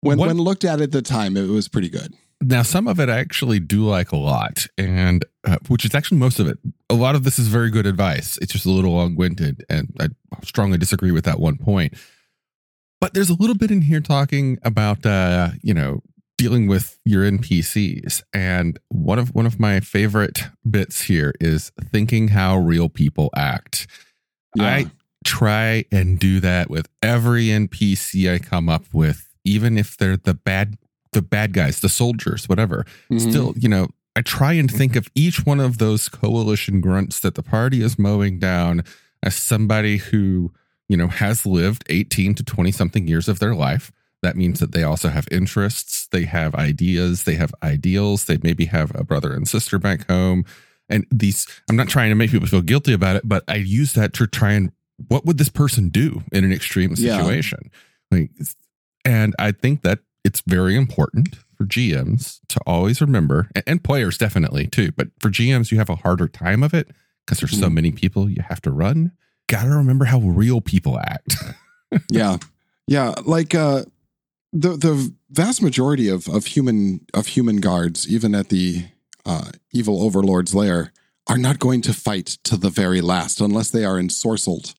When 0.03 0.17
What- 0.17 0.27
when 0.27 0.37
looked 0.37 0.63
at 0.63 0.81
at 0.81 0.91
the 0.91 1.01
time, 1.01 1.37
it 1.37 1.47
was 1.47 1.67
pretty 1.67 1.89
good. 1.89 2.13
Now 2.41 2.61
some 2.61 2.87
of 2.87 2.99
it 2.99 3.07
I 3.09 3.19
actually 3.19 3.59
do 3.59 3.85
like 3.85 4.11
a 4.11 4.17
lot 4.17 4.67
and 4.77 5.23
uh, 5.45 5.57
which 5.69 5.85
is 5.85 5.95
actually 5.95 6.17
most 6.17 6.39
of 6.39 6.47
it. 6.47 6.57
A 6.89 6.93
lot 6.93 7.15
of 7.15 7.23
this 7.23 7.39
is 7.39 7.47
very 7.47 7.69
good 7.69 7.85
advice. 7.85 8.37
It's 8.41 8.51
just 8.51 8.65
a 8.65 8.69
little 8.69 8.91
long-winded 8.91 9.63
and 9.69 9.95
I 9.99 10.07
strongly 10.43 10.77
disagree 10.77 11.11
with 11.11 11.23
that 11.25 11.39
one 11.39 11.57
point. 11.57 11.93
But 12.99 13.13
there's 13.13 13.29
a 13.29 13.33
little 13.35 13.55
bit 13.55 13.71
in 13.71 13.81
here 13.81 14.01
talking 14.01 14.57
about 14.63 15.05
uh, 15.05 15.51
you 15.61 15.73
know, 15.73 16.01
dealing 16.37 16.67
with 16.67 16.99
your 17.05 17.23
NPCs. 17.23 18.21
And 18.33 18.77
one 18.89 19.19
of 19.19 19.33
one 19.33 19.45
of 19.45 19.59
my 19.59 19.79
favorite 19.79 20.43
bits 20.69 21.03
here 21.03 21.33
is 21.39 21.71
thinking 21.91 22.29
how 22.29 22.57
real 22.57 22.89
people 22.89 23.29
act. 23.35 23.87
I 24.59 24.91
try 25.25 25.85
and 25.91 26.19
do 26.19 26.39
that 26.41 26.69
with 26.69 26.87
every 27.01 27.45
NPC 27.47 28.31
I 28.33 28.39
come 28.39 28.67
up 28.69 28.83
with, 28.93 29.32
even 29.45 29.77
if 29.77 29.97
they're 29.97 30.17
the 30.17 30.33
bad 30.33 30.77
the 31.11 31.21
bad 31.21 31.53
guys, 31.53 31.79
the 31.79 31.89
soldiers, 31.89 32.49
whatever. 32.49 32.87
Mhm. 33.11 33.21
Still, 33.29 33.53
you 33.55 33.69
know, 33.69 33.87
I 34.15 34.21
try 34.23 34.53
and 34.53 34.69
think 34.69 34.95
of 34.95 35.07
each 35.13 35.45
one 35.45 35.59
of 35.59 35.77
those 35.77 36.09
coalition 36.09 36.81
grunts 36.81 37.19
that 37.19 37.35
the 37.35 37.43
party 37.43 37.83
is 37.83 37.99
mowing 37.99 38.39
down 38.39 38.83
as 39.21 39.35
somebody 39.35 39.97
who, 39.97 40.51
you 40.89 40.97
know, 40.97 41.07
has 41.07 41.45
lived 41.45 41.83
18 41.89 42.33
to 42.33 42.43
20 42.43 42.71
something 42.71 43.07
years 43.07 43.29
of 43.29 43.37
their 43.37 43.53
life. 43.53 43.91
That 44.23 44.35
means 44.35 44.59
that 44.59 44.71
they 44.71 44.81
also 44.81 45.09
have 45.09 45.27
interests, 45.29 46.07
they 46.11 46.25
have 46.25 46.55
ideas, 46.55 47.25
they 47.25 47.35
have 47.35 47.53
ideals, 47.61 48.25
they 48.25 48.39
maybe 48.41 48.65
have 48.65 48.91
a 48.95 49.03
brother 49.03 49.33
and 49.33 49.47
sister 49.47 49.77
back 49.77 50.09
home. 50.09 50.45
And 50.89 51.05
these, 51.11 51.45
I'm 51.69 51.75
not 51.75 51.89
trying 51.89 52.09
to 52.09 52.15
make 52.15 52.31
people 52.31 52.47
feel 52.47 52.61
guilty 52.61 52.93
about 52.93 53.17
it, 53.17 53.27
but 53.29 53.43
I 53.47 53.55
use 53.57 53.93
that 53.93 54.13
to 54.13 54.25
try 54.25 54.53
and 54.53 54.71
what 55.09 55.25
would 55.27 55.37
this 55.37 55.49
person 55.49 55.89
do 55.89 56.23
in 56.31 56.43
an 56.43 56.51
extreme 56.51 56.95
Yeah. 56.97 57.17
situation? 57.19 57.69
Like, 58.09 58.31
and 59.05 59.33
I 59.39 59.51
think 59.51 59.81
that 59.83 59.99
it's 60.23 60.41
very 60.47 60.75
important 60.75 61.35
for 61.57 61.65
GMs 61.65 62.39
to 62.49 62.59
always 62.65 63.01
remember, 63.01 63.49
and, 63.67 63.83
players 63.83 64.17
definitely 64.17 64.67
too, 64.67 64.91
but 64.95 65.09
for 65.19 65.29
GMs, 65.29 65.71
you 65.71 65.77
have 65.77 65.89
a 65.89 65.95
harder 65.97 66.27
time 66.27 66.63
of 66.63 66.73
it 66.73 66.89
because 67.25 67.39
there's 67.39 67.59
so 67.59 67.67
Mhm. 67.69 67.73
many 67.73 67.91
people 67.91 68.29
you 68.29 68.41
have 68.47 68.61
to 68.61 68.71
run. 68.71 69.11
Got 69.47 69.63
to 69.63 69.69
remember 69.69 70.05
how 70.05 70.19
real 70.19 70.61
people 70.61 70.97
act. 70.99 71.35
yeah 72.09 72.37
yeah 72.87 73.13
like 73.25 73.53
uh 73.53 73.83
the 74.51 74.69
the 74.77 75.13
vast 75.29 75.61
majority 75.61 76.09
of 76.09 76.27
of 76.27 76.47
human 76.47 77.01
of 77.13 77.27
human 77.27 77.57
guards 77.57 78.07
even 78.07 78.33
at 78.33 78.49
the 78.49 78.85
uh 79.27 79.51
evil 79.71 80.01
overlord's 80.01 80.55
lair 80.55 80.91
are 81.27 81.37
not 81.37 81.59
going 81.59 81.81
to 81.83 81.93
fight 81.93 82.25
to 82.43 82.57
the 82.57 82.69
very 82.71 82.99
last 82.99 83.39
unless 83.41 83.69
they 83.69 83.85
are 83.85 83.99
ensorcelled 84.01 84.73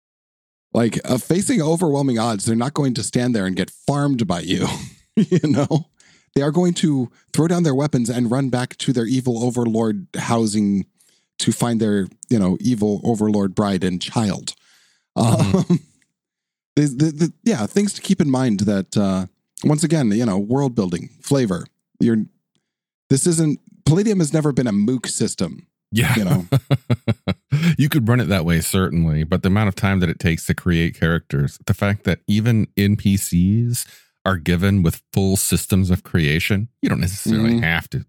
like 0.74 0.98
uh, 1.04 1.16
facing 1.18 1.62
overwhelming 1.62 2.18
odds 2.18 2.44
they're 2.44 2.56
not 2.56 2.74
going 2.74 2.92
to 2.94 3.02
stand 3.02 3.34
there 3.34 3.46
and 3.46 3.56
get 3.56 3.70
farmed 3.70 4.26
by 4.26 4.40
you 4.40 4.66
you 5.16 5.40
know 5.44 5.88
they 6.34 6.42
are 6.42 6.50
going 6.50 6.74
to 6.74 7.10
throw 7.32 7.46
down 7.48 7.62
their 7.62 7.74
weapons 7.74 8.10
and 8.10 8.30
run 8.30 8.50
back 8.50 8.76
to 8.78 8.92
their 8.92 9.06
evil 9.06 9.42
overlord 9.44 10.06
housing 10.16 10.84
to 11.38 11.52
find 11.52 11.80
their 11.80 12.06
you 12.28 12.38
know 12.38 12.56
evil 12.60 13.00
overlord 13.04 13.54
bride 13.54 13.84
and 13.84 14.02
child 14.02 14.54
Mhm. 15.16 15.70
um, 15.70 15.78
the, 16.76 16.82
the, 16.87 17.04
the, 17.12 17.32
yeah, 17.44 17.66
things 17.66 17.92
to 17.92 18.00
keep 18.00 18.20
in 18.20 18.28
mind 18.28 18.60
that 18.60 18.96
uh, 18.96 19.26
once 19.62 19.84
again, 19.84 20.10
you 20.10 20.26
know, 20.26 20.38
world 20.38 20.74
building, 20.74 21.08
flavor. 21.22 21.66
You're 22.00 22.24
this 23.10 23.24
isn't 23.28 23.60
Palladium 23.87 24.18
has 24.18 24.32
never 24.32 24.50
been 24.50 24.66
a 24.66 24.72
MOOC 24.72 25.06
system, 25.06 25.68
Yeah. 25.94 26.14
you 26.16 26.24
know. 26.24 26.46
you 27.78 27.88
could 27.88 28.09
run 28.09 28.18
it 28.20 28.24
that 28.26 28.44
way, 28.44 28.61
certainly, 28.61 29.22
but 29.24 29.42
the 29.42 29.46
amount 29.48 29.68
of 29.68 29.76
time 29.76 30.00
that 30.00 30.09
it 30.09 30.18
takes 30.18 30.44
to 30.46 30.54
create 30.54 30.98
characters, 30.98 31.59
the 31.66 31.74
fact 31.74 32.02
that 32.04 32.20
even 32.26 32.66
NPCs 32.76 33.87
are 34.26 34.37
given 34.37 34.83
with 34.83 35.02
full 35.12 35.37
systems 35.37 35.90
of 35.90 36.02
creation, 36.02 36.68
you 36.83 36.88
don't 36.88 37.00
necessarily 37.00 37.52
Mhm. 37.54 37.62
have 37.62 37.88
to, 37.90 38.04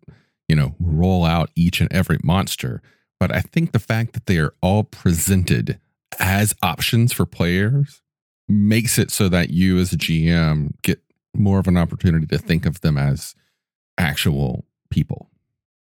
you 0.47 0.55
know, 0.55 0.75
roll 0.79 1.25
out 1.25 1.51
each 1.55 1.79
and 1.79 1.91
every 1.93 2.17
monster. 2.23 2.81
But 3.19 3.33
I 3.33 3.41
think 3.41 3.71
the 3.71 3.79
fact 3.79 4.13
that 4.13 4.25
they 4.25 4.37
are 4.39 4.53
all 4.61 4.83
presented 4.83 5.79
as 6.19 6.55
options 6.63 7.13
for 7.13 7.25
players 7.25 8.01
makes 8.47 8.97
it 8.97 9.11
so 9.11 9.29
that 9.29 9.49
you 9.51 9.77
as 9.79 9.93
a 9.93 9.97
GM 9.97 10.73
get 10.81 11.01
more 11.35 11.59
of 11.59 11.67
an 11.67 11.77
opportunity 11.77 12.25
to 12.27 12.37
think 12.37 12.65
of 12.65 12.81
them 12.81 12.97
as 12.97 13.35
actual 13.97 14.65
people. 14.89 15.29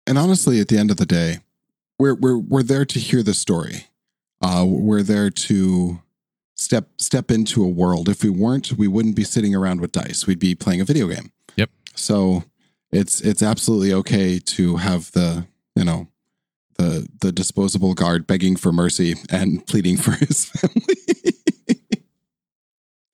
And 0.07 0.19
honestly, 0.19 0.61
at 0.61 0.69
the 0.69 0.79
end 0.79 0.91
of 0.91 0.97
the 0.99 1.07
day, 1.07 1.39
we're 1.99 2.15
we're 2.15 2.39
we're 2.39 2.63
there 2.63 2.85
to 2.85 2.99
hear 2.99 3.23
the 3.23 3.35
story. 3.35 3.87
Uh, 4.43 4.65
we're 4.69 5.03
there 5.03 5.31
to 5.31 6.01
step 6.55 6.89
step 6.99 7.31
into 7.31 7.65
a 7.65 7.69
world. 7.69 8.09
If 8.09 8.23
we 8.23 8.31
weren't, 8.31 8.73
we 8.73 8.89
wouldn't 8.89 9.17
be 9.17 9.25
sitting 9.25 9.55
around 9.55 9.81
with 9.81 9.93
dice. 9.93 10.27
We'd 10.27 10.39
be 10.39 10.55
playing 10.55 10.81
a 10.81 10.85
video 10.85 11.09
game. 11.09 11.33
Yep. 11.57 11.71
So 11.95 12.45
it's 12.91 13.21
it's 13.21 13.43
absolutely 13.43 13.93
okay 13.95 14.39
to 14.39 14.77
have 14.77 15.13
the 15.13 15.47
you 15.75 15.85
know 15.85 16.09
the 16.79 17.09
the 17.21 17.33
disposable 17.33 17.95
guard 17.95 18.27
begging 18.27 18.57
for 18.57 18.73
mercy 18.73 19.15
and 19.31 19.67
pleading 19.67 19.97
for 19.97 20.13
his 20.27 20.47
family. 20.47 21.06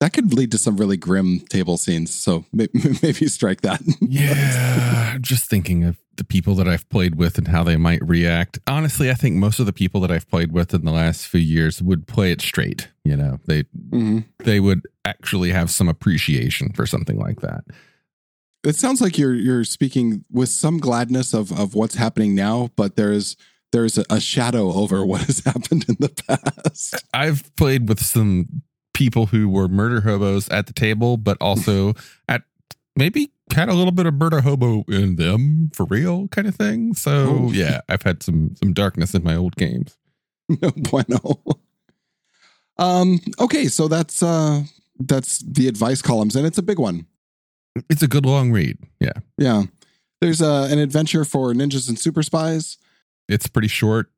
That 0.02 0.12
could 0.12 0.34
lead 0.34 0.50
to 0.50 0.58
some 0.58 0.76
really 0.76 0.96
grim 0.96 1.38
table 1.48 1.76
scenes. 1.76 2.12
So 2.12 2.44
may- 2.52 2.66
maybe 3.02 3.28
strike 3.28 3.60
that. 3.60 3.80
Yeah, 4.00 5.16
just 5.20 5.48
thinking 5.48 5.84
of 5.84 5.96
the 6.16 6.24
people 6.24 6.56
that 6.56 6.66
I've 6.66 6.88
played 6.88 7.14
with 7.14 7.38
and 7.38 7.46
how 7.48 7.62
they 7.62 7.76
might 7.76 8.04
react. 8.06 8.58
Honestly, 8.66 9.10
I 9.10 9.14
think 9.14 9.36
most 9.36 9.60
of 9.60 9.66
the 9.66 9.72
people 9.72 10.00
that 10.00 10.10
I've 10.10 10.28
played 10.28 10.50
with 10.50 10.74
in 10.74 10.84
the 10.84 10.90
last 10.90 11.28
few 11.28 11.40
years 11.40 11.80
would 11.80 12.08
play 12.08 12.32
it 12.32 12.40
straight. 12.40 12.88
You 13.04 13.16
know, 13.16 13.38
they 13.46 13.62
Mhm. 13.90 14.24
they 14.40 14.58
would 14.58 14.82
actually 15.04 15.50
have 15.52 15.70
some 15.70 15.88
appreciation 15.88 16.72
for 16.72 16.84
something 16.84 17.18
like 17.18 17.40
that. 17.40 17.62
It 18.64 18.74
sounds 18.76 19.00
like 19.00 19.16
you're 19.18 19.34
you're 19.34 19.64
speaking 19.64 20.24
with 20.30 20.48
some 20.48 20.78
gladness 20.78 21.32
of 21.32 21.52
of 21.52 21.74
what's 21.74 21.94
happening 21.94 22.34
now, 22.34 22.70
but 22.76 22.96
there's 22.96 23.36
there's 23.70 23.98
a, 23.98 24.04
a 24.10 24.20
shadow 24.20 24.72
over 24.72 25.06
what 25.10 25.22
has 25.22 25.40
happened 25.44 25.84
in 25.88 25.96
the 26.00 26.08
past. 26.10 26.96
I've 27.14 27.54
played 27.56 27.88
with 27.88 28.00
some 28.04 28.62
people 28.94 29.26
who 29.26 29.48
were 29.48 29.68
murder 29.68 30.00
hobos 30.02 30.48
at 30.50 30.66
the 30.66 30.72
table, 30.72 31.16
but 31.16 31.36
also 31.40 31.94
at 32.28 32.42
maybe 32.96 33.30
had 33.54 33.68
a 33.68 33.74
little 33.74 33.92
bit 33.92 34.06
of 34.06 34.14
murder 34.14 34.40
hobo 34.42 34.84
in 34.88 35.16
them 35.16 35.70
for 35.74 35.84
real 35.86 36.28
kind 36.28 36.46
of 36.48 36.54
thing. 36.54 36.94
So 36.94 37.10
Oh. 37.46 37.52
yeah, 37.52 37.80
I've 37.88 38.02
had 38.02 38.22
some 38.22 38.54
some 38.56 38.72
darkness 38.72 39.14
in 39.14 39.22
my 39.24 39.34
old 39.36 39.56
games. 39.56 39.96
no 40.48 40.70
bueno. 40.76 41.40
Um. 42.78 43.20
Okay, 43.38 43.66
so 43.66 43.88
that's 43.88 44.22
uh 44.22 44.62
that's 44.98 45.38
the 45.38 45.68
advice 45.68 46.02
columns, 46.02 46.36
and 46.36 46.46
it's 46.46 46.58
a 46.58 46.62
big 46.62 46.78
one. 46.78 47.06
It's 47.88 48.02
a 48.02 48.08
good 48.08 48.26
long 48.26 48.52
read. 48.52 48.78
Yeah. 49.00 49.12
Yeah. 49.38 49.62
There's 50.20 50.42
uh, 50.42 50.68
an 50.70 50.78
adventure 50.78 51.24
for 51.24 51.52
ninjas 51.54 51.88
and 51.88 51.98
super 51.98 52.22
spies. 52.22 52.76
It's 53.28 53.46
pretty 53.48 53.68
short, 53.68 54.10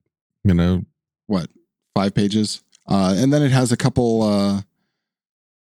you 0.42 0.52
know, 0.52 0.84
What 1.28 1.48
five 1.94 2.14
pages? 2.14 2.63
Uh, 2.86 3.14
and 3.16 3.32
then 3.32 3.42
it 3.42 3.50
has 3.50 3.72
a 3.72 3.76
couple 3.76 4.22
uh 4.22 4.60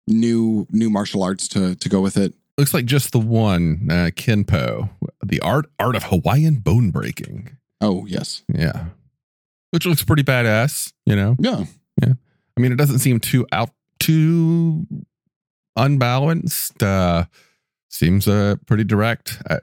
new 0.08 0.66
new 0.72 0.90
martial 0.90 1.22
arts 1.24 1.48
to 1.48 1.76
to 1.76 1.90
go 1.90 2.02
with 2.02 2.18
it. 2.18 2.34
looks 2.58 2.74
like 2.74 2.86
just 2.86 3.12
the 3.12 3.20
one 3.20 3.88
uh 3.92 4.10
kenpo 4.16 4.90
the 5.24 5.40
art 5.42 5.70
art 5.80 5.96
of 5.96 6.04
hawaiian 6.04 6.56
bone 6.56 6.92
breaking. 6.92 7.58
Oh 7.82 8.06
yes, 8.08 8.44
yeah. 8.54 8.86
Which 9.72 9.86
looks 9.86 10.04
pretty 10.04 10.24
badass 10.24 10.94
you 11.06 11.16
know? 11.16 11.36
Yeah. 11.40 11.66
Yeah. 12.02 12.14
I 12.58 12.62
mean 12.62 12.72
it 12.72 12.78
doesn't 12.78 13.00
seem 13.00 13.20
too 13.20 13.46
out 13.52 13.70
too 14.00 14.88
unbalanced 15.76 16.82
uh 16.82 17.26
seems 17.90 18.28
uh 18.28 18.56
pretty 18.66 18.84
direct. 18.84 19.42
Uh, 19.50 19.60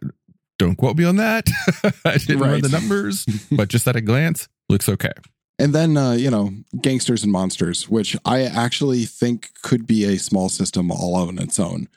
don't 0.59 0.77
quote 0.77 0.97
me 0.97 1.05
on 1.05 1.17
that. 1.17 1.49
I 2.05 2.17
didn't 2.19 2.39
run 2.39 2.61
the 2.61 2.69
numbers 2.69 3.27
but 3.51 3.69
just 3.69 3.87
at 3.89 3.97
a 3.97 4.01
glance 4.01 4.49
looks 4.69 4.89
okay 4.89 5.13
And 5.59 5.75
then, 5.75 5.97
uh, 5.97 6.13
you 6.13 6.31
know, 6.31 6.51
Gangsters 6.81 7.23
and 7.23 7.33
Monsters, 7.33 7.89
which 7.89 8.17
I 8.25 8.43
actually 8.43 9.05
think 9.05 9.51
could 9.63 9.87
be 9.87 10.05
a 10.05 10.19
small 10.19 10.49
system 10.49 10.91
all 10.91 11.15
on 11.15 11.39
its 11.39 11.59
own. 11.59 11.89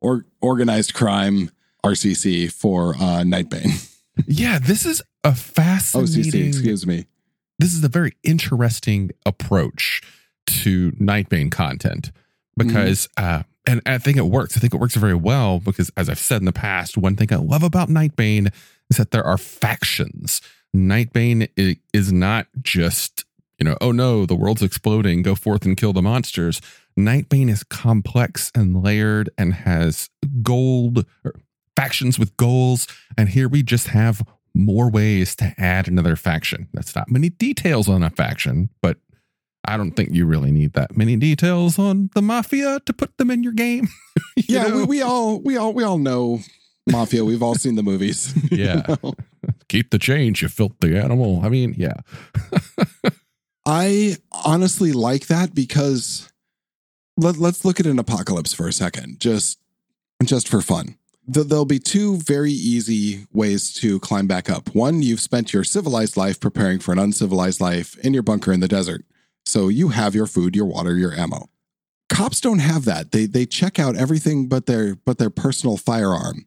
Or 0.00 0.24
organized 0.40 0.94
crime 0.94 1.50
RCC 1.84 2.50
for 2.50 2.94
uh, 2.94 3.22
Nightbane. 3.22 3.88
yeah 4.26 4.58
this 4.58 4.84
is 4.84 5.02
a 5.24 5.34
fascinating 5.34 6.24
OCC, 6.24 6.48
excuse 6.48 6.86
me. 6.86 7.06
this 7.58 7.74
is 7.74 7.82
a 7.84 7.88
very 7.88 8.12
interesting 8.22 9.10
approach 9.24 10.02
to 10.46 10.92
Nightbane 10.92 11.50
content 11.50 12.10
because, 12.56 13.08
uh, 13.16 13.44
and 13.66 13.80
I 13.86 13.98
think 13.98 14.16
it 14.16 14.26
works. 14.26 14.56
I 14.56 14.60
think 14.60 14.74
it 14.74 14.80
works 14.80 14.96
very 14.96 15.14
well 15.14 15.60
because, 15.60 15.90
as 15.96 16.08
I've 16.08 16.18
said 16.18 16.42
in 16.42 16.46
the 16.46 16.52
past, 16.52 16.98
one 16.98 17.14
thing 17.14 17.32
I 17.32 17.36
love 17.36 17.62
about 17.62 17.88
Nightbane 17.88 18.52
is 18.90 18.96
that 18.96 19.12
there 19.12 19.24
are 19.24 19.38
factions. 19.38 20.40
Nightbane 20.74 21.48
is 21.92 22.12
not 22.12 22.46
just, 22.62 23.24
you 23.58 23.64
know, 23.64 23.76
oh 23.80 23.92
no, 23.92 24.26
the 24.26 24.34
world's 24.34 24.62
exploding, 24.62 25.22
go 25.22 25.34
forth 25.34 25.64
and 25.64 25.76
kill 25.76 25.92
the 25.92 26.02
monsters. 26.02 26.60
Nightbane 26.98 27.48
is 27.50 27.62
complex 27.62 28.50
and 28.54 28.82
layered 28.82 29.30
and 29.38 29.54
has 29.54 30.10
gold 30.42 31.04
or 31.24 31.34
factions 31.76 32.18
with 32.18 32.36
goals. 32.36 32.86
And 33.16 33.30
here 33.30 33.48
we 33.48 33.62
just 33.62 33.88
have 33.88 34.22
more 34.54 34.90
ways 34.90 35.34
to 35.36 35.54
add 35.58 35.88
another 35.88 36.16
faction. 36.16 36.68
That's 36.74 36.94
not 36.94 37.10
many 37.10 37.30
details 37.30 37.88
on 37.88 38.02
a 38.02 38.10
faction, 38.10 38.68
but 38.82 38.98
I 39.64 39.76
don't 39.76 39.92
think 39.92 40.10
you 40.12 40.26
really 40.26 40.50
need 40.50 40.72
that 40.74 40.96
many 40.96 41.16
details 41.16 41.78
on 41.78 42.10
the 42.14 42.20
mafia 42.22 42.80
to 42.84 42.92
put 42.92 43.16
them 43.18 43.30
in 43.30 43.42
your 43.42 43.52
game. 43.52 43.88
You 44.36 44.44
Yeah, 44.48 44.74
we, 44.74 44.84
we 44.84 45.02
all 45.02 45.40
we 45.40 45.56
all 45.58 45.72
we 45.74 45.84
all 45.84 45.98
know 45.98 46.40
Mafia. 46.90 47.22
We've 47.24 47.42
all 47.42 47.54
seen 47.54 47.74
the 47.76 47.82
movies. 47.82 48.34
you 48.50 48.64
Yeah. 48.64 48.96
know? 49.02 49.14
Keep 49.72 49.88
the 49.90 49.98
change, 49.98 50.42
you 50.42 50.48
filthy 50.48 50.94
animal. 50.96 51.40
I 51.42 51.48
mean, 51.48 51.74
yeah. 51.78 51.94
I 53.66 54.16
honestly 54.44 54.92
like 54.92 55.28
that 55.28 55.54
because 55.54 56.30
let, 57.16 57.38
let's 57.38 57.64
look 57.64 57.80
at 57.80 57.86
an 57.86 57.98
apocalypse 57.98 58.52
for 58.52 58.68
a 58.68 58.72
second, 58.72 59.18
just 59.18 59.58
just 60.24 60.46
for 60.46 60.60
fun. 60.60 60.96
th- 61.32 61.46
there'll 61.46 61.64
be 61.64 61.78
two 61.78 62.16
very 62.18 62.52
easy 62.52 63.26
ways 63.32 63.72
to 63.74 63.98
climb 64.00 64.26
back 64.26 64.50
up. 64.50 64.74
One, 64.74 65.00
you've 65.02 65.20
spent 65.20 65.52
your 65.54 65.64
civilized 65.64 66.16
life 66.16 66.38
preparing 66.38 66.78
for 66.78 66.92
an 66.92 66.98
uncivilized 66.98 67.60
life 67.60 67.96
in 68.04 68.12
your 68.12 68.22
bunker 68.22 68.52
in 68.52 68.60
the 68.60 68.68
desert. 68.68 69.04
So 69.46 69.68
you 69.68 69.88
have 69.88 70.14
your 70.14 70.26
food, 70.26 70.54
your 70.54 70.66
water, 70.66 70.96
your 70.96 71.14
ammo. 71.14 71.48
Cops 72.10 72.40
don't 72.40 72.58
have 72.58 72.84
that. 72.84 73.12
They 73.12 73.24
they 73.24 73.46
check 73.46 73.78
out 73.78 73.96
everything 73.96 74.48
but 74.48 74.66
their 74.66 74.96
but 74.96 75.16
their 75.16 75.30
personal 75.30 75.78
firearm. 75.78 76.46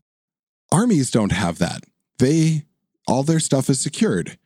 Armies 0.71 1.09
don't 1.09 1.31
have 1.31 1.57
that. 1.57 1.85
They 2.19 2.65
all 3.07 3.23
their 3.23 3.39
stuff 3.39 3.69
is 3.69 3.79
secured. 3.79 4.37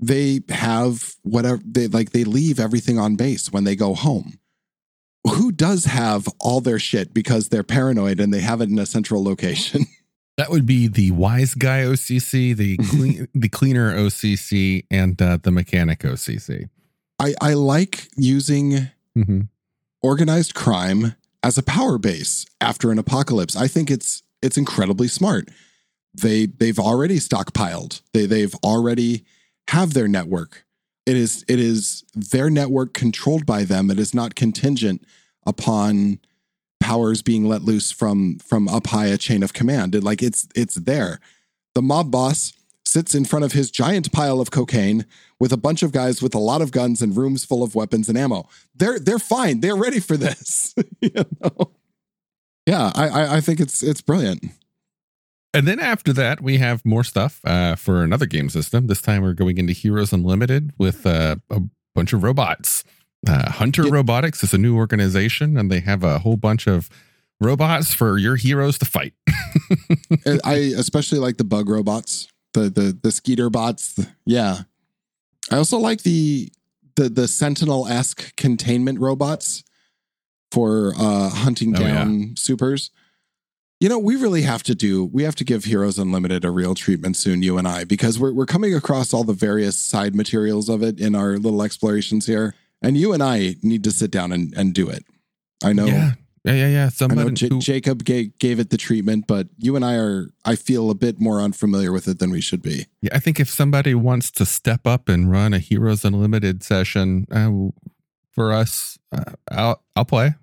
They 0.00 0.40
have 0.48 1.14
whatever 1.22 1.60
they 1.64 1.88
like 1.88 2.10
they 2.10 2.24
leave 2.24 2.60
everything 2.60 2.98
on 2.98 3.16
base 3.16 3.52
when 3.52 3.64
they 3.64 3.74
go 3.76 3.94
home. 3.94 4.38
Who 5.26 5.50
does 5.52 5.86
have 5.86 6.28
all 6.40 6.60
their 6.60 6.78
shit 6.78 7.12
because 7.12 7.48
they're 7.48 7.64
paranoid 7.64 8.20
and 8.20 8.32
they 8.32 8.40
have 8.40 8.60
it 8.60 8.70
in 8.70 8.78
a 8.78 8.86
central 8.86 9.22
location? 9.24 9.86
That 10.36 10.50
would 10.50 10.66
be 10.66 10.86
the 10.86 11.10
wise 11.10 11.54
guy 11.54 11.80
OCC, 11.82 12.56
the 12.56 12.76
clean, 12.90 13.26
the 13.34 13.48
cleaner 13.48 13.92
OCC, 13.96 14.84
and 14.88 15.20
uh, 15.20 15.38
the 15.42 15.50
mechanic 15.50 15.98
OCC. 16.02 16.68
I, 17.18 17.34
I 17.40 17.54
like 17.54 18.06
using 18.16 18.88
Mm-hmm. 19.16 19.40
organized 20.00 20.54
crime 20.54 21.16
as 21.42 21.58
a 21.58 21.62
power 21.64 21.98
base 21.98 22.46
after 22.60 22.92
an 22.92 23.00
apocalypse. 23.00 23.56
I 23.56 23.66
think 23.66 23.90
it's 23.90 24.22
it's 24.40 24.56
incredibly 24.56 25.08
smart. 25.08 25.48
They 26.14 26.46
they've 26.46 26.78
already 26.78 27.16
stockpiled. 27.16 28.00
They 28.12 28.26
they've 28.26 28.54
already 28.56 29.24
have 29.68 29.94
their 29.94 30.08
network. 30.08 30.64
It 31.06 31.16
is 31.16 31.44
it 31.48 31.58
is 31.58 32.04
their 32.14 32.50
network 32.50 32.94
controlled 32.94 33.46
by 33.46 33.64
them. 33.64 33.90
It 33.90 33.98
is 33.98 34.14
not 34.14 34.34
contingent 34.34 35.04
upon 35.46 36.18
powers 36.80 37.22
being 37.22 37.46
let 37.46 37.62
loose 37.62 37.90
from 37.90 38.38
from 38.38 38.68
up 38.68 38.88
high 38.88 39.06
a 39.06 39.18
chain 39.18 39.42
of 39.42 39.52
command. 39.52 39.94
It, 39.94 40.04
like 40.04 40.22
it's 40.22 40.48
it's 40.54 40.74
there. 40.74 41.20
The 41.74 41.82
mob 41.82 42.10
boss 42.10 42.52
sits 42.84 43.14
in 43.14 43.24
front 43.24 43.44
of 43.44 43.52
his 43.52 43.70
giant 43.70 44.10
pile 44.12 44.40
of 44.40 44.50
cocaine 44.50 45.04
with 45.38 45.52
a 45.52 45.56
bunch 45.56 45.82
of 45.82 45.92
guys 45.92 46.22
with 46.22 46.34
a 46.34 46.38
lot 46.38 46.62
of 46.62 46.72
guns 46.72 47.02
and 47.02 47.16
rooms 47.16 47.44
full 47.44 47.62
of 47.62 47.74
weapons 47.74 48.08
and 48.08 48.18
ammo. 48.18 48.48
They're 48.74 48.98
they're 48.98 49.18
fine. 49.18 49.60
They're 49.60 49.76
ready 49.76 50.00
for 50.00 50.16
this. 50.16 50.74
you 51.00 51.10
know? 51.14 51.72
Yeah, 52.66 52.92
I, 52.94 53.08
I 53.08 53.36
I 53.36 53.40
think 53.40 53.60
it's 53.60 53.82
it's 53.82 54.00
brilliant. 54.00 54.44
And 55.58 55.66
then 55.66 55.80
after 55.80 56.12
that, 56.12 56.40
we 56.40 56.58
have 56.58 56.84
more 56.84 57.02
stuff 57.02 57.40
uh, 57.44 57.74
for 57.74 58.04
another 58.04 58.26
game 58.26 58.48
system. 58.48 58.86
This 58.86 59.02
time 59.02 59.22
we're 59.22 59.32
going 59.34 59.58
into 59.58 59.72
Heroes 59.72 60.12
Unlimited 60.12 60.72
with 60.78 61.04
uh, 61.04 61.34
a 61.50 61.60
bunch 61.96 62.12
of 62.12 62.22
robots. 62.22 62.84
Uh, 63.26 63.50
Hunter 63.50 63.82
Yep. 63.82 63.92
Robotics 63.92 64.44
is 64.44 64.54
a 64.54 64.58
new 64.58 64.76
organization, 64.76 65.56
and 65.56 65.68
they 65.68 65.80
have 65.80 66.04
a 66.04 66.20
whole 66.20 66.36
bunch 66.36 66.68
of 66.68 66.88
robots 67.40 67.92
for 67.92 68.18
your 68.18 68.36
heroes 68.36 68.78
to 68.78 68.84
fight. 68.84 69.14
I- 70.44 70.74
especially 70.76 71.18
like 71.18 71.38
the 71.38 71.44
bug 71.44 71.68
robots, 71.68 72.28
the 72.54 72.70
the 72.70 72.96
the 73.02 73.10
skeeter 73.10 73.50
bots. 73.50 73.98
yeah, 74.26 74.58
I 75.50 75.56
also 75.56 75.78
like 75.78 76.02
the 76.04 76.52
the 76.94 77.08
the 77.08 77.26
Sentinel 77.26 77.88
esque 77.88 78.36
containment 78.36 79.00
robots 79.00 79.64
for 80.52 80.92
uh, 80.96 81.30
hunting 81.30 81.76
Oh, 81.76 81.80
yeah. 81.80 81.94
down 82.04 82.34
supers. 82.36 82.92
You 83.80 83.88
know, 83.88 83.98
we 83.98 84.16
really 84.16 84.42
have 84.42 84.64
to 84.64 84.74
do. 84.74 85.04
We 85.04 85.22
have 85.22 85.36
to 85.36 85.44
give 85.44 85.64
Heroes 85.64 85.98
Unlimited 86.00 86.44
a 86.44 86.50
real 86.50 86.74
treatment 86.74 87.16
soon, 87.16 87.42
you 87.42 87.58
and 87.58 87.68
I, 87.68 87.84
because 87.84 88.18
we're 88.18 88.32
we're 88.32 88.46
coming 88.46 88.74
across 88.74 89.14
all 89.14 89.22
the 89.22 89.32
various 89.32 89.78
side 89.78 90.16
materials 90.16 90.68
of 90.68 90.82
it 90.82 90.98
in 90.98 91.14
our 91.14 91.38
little 91.38 91.62
explorations 91.62 92.26
here, 92.26 92.54
and 92.82 92.96
you 92.96 93.12
and 93.12 93.22
I 93.22 93.54
need 93.62 93.84
to 93.84 93.92
sit 93.92 94.10
down 94.10 94.32
and 94.32 94.52
and 94.56 94.74
do 94.74 94.88
it. 94.88 95.04
I 95.62 95.72
know. 95.72 95.86
Yeah, 95.86 96.12
yeah, 96.44 96.54
yeah, 96.54 96.68
yeah. 96.68 96.90
I 97.08 97.14
know 97.14 97.30
J- 97.30 97.48
who- 97.50 97.60
Jacob 97.60 98.04
gave, 98.04 98.36
gave 98.40 98.58
it 98.58 98.70
the 98.70 98.76
treatment, 98.76 99.26
but 99.28 99.46
you 99.58 99.76
and 99.76 99.84
I 99.84 99.94
are, 99.96 100.30
I 100.44 100.54
feel 100.56 100.90
a 100.90 100.94
bit 100.94 101.20
more 101.20 101.40
unfamiliar 101.40 101.92
with 101.92 102.06
it 102.08 102.18
than 102.20 102.30
we 102.30 102.40
should 102.40 102.62
be. 102.62 102.86
yeah, 103.02 103.10
I 103.12 103.20
think 103.20 103.38
if 103.38 103.48
somebody 103.48 103.94
wants 103.94 104.30
to 104.32 104.44
step 104.46 104.86
up 104.88 105.08
and 105.08 105.30
run 105.30 105.54
a 105.54 105.58
Heroes 105.60 106.04
Unlimited 106.04 106.62
session 106.64 107.26
uh, 107.30 107.50
for 108.32 108.52
us, 108.52 108.98
uh, 109.12 109.32
I'll 109.52 109.82
I'll 109.94 110.04
play. 110.04 110.34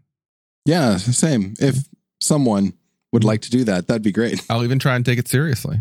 Yeah, 0.66 0.96
same. 0.98 1.54
If 1.60 1.88
someone 2.22 2.74
would 3.16 3.24
like 3.24 3.42
to 3.44 3.50
do 3.50 3.64
that, 3.64 3.88
that'd 3.88 4.04
be 4.04 4.12
great. 4.12 4.44
I'll 4.50 4.66
even 4.66 4.78
try 4.78 4.94
and 4.98 5.06
take 5.06 5.18
it 5.18 5.30
seriously. 5.30 5.80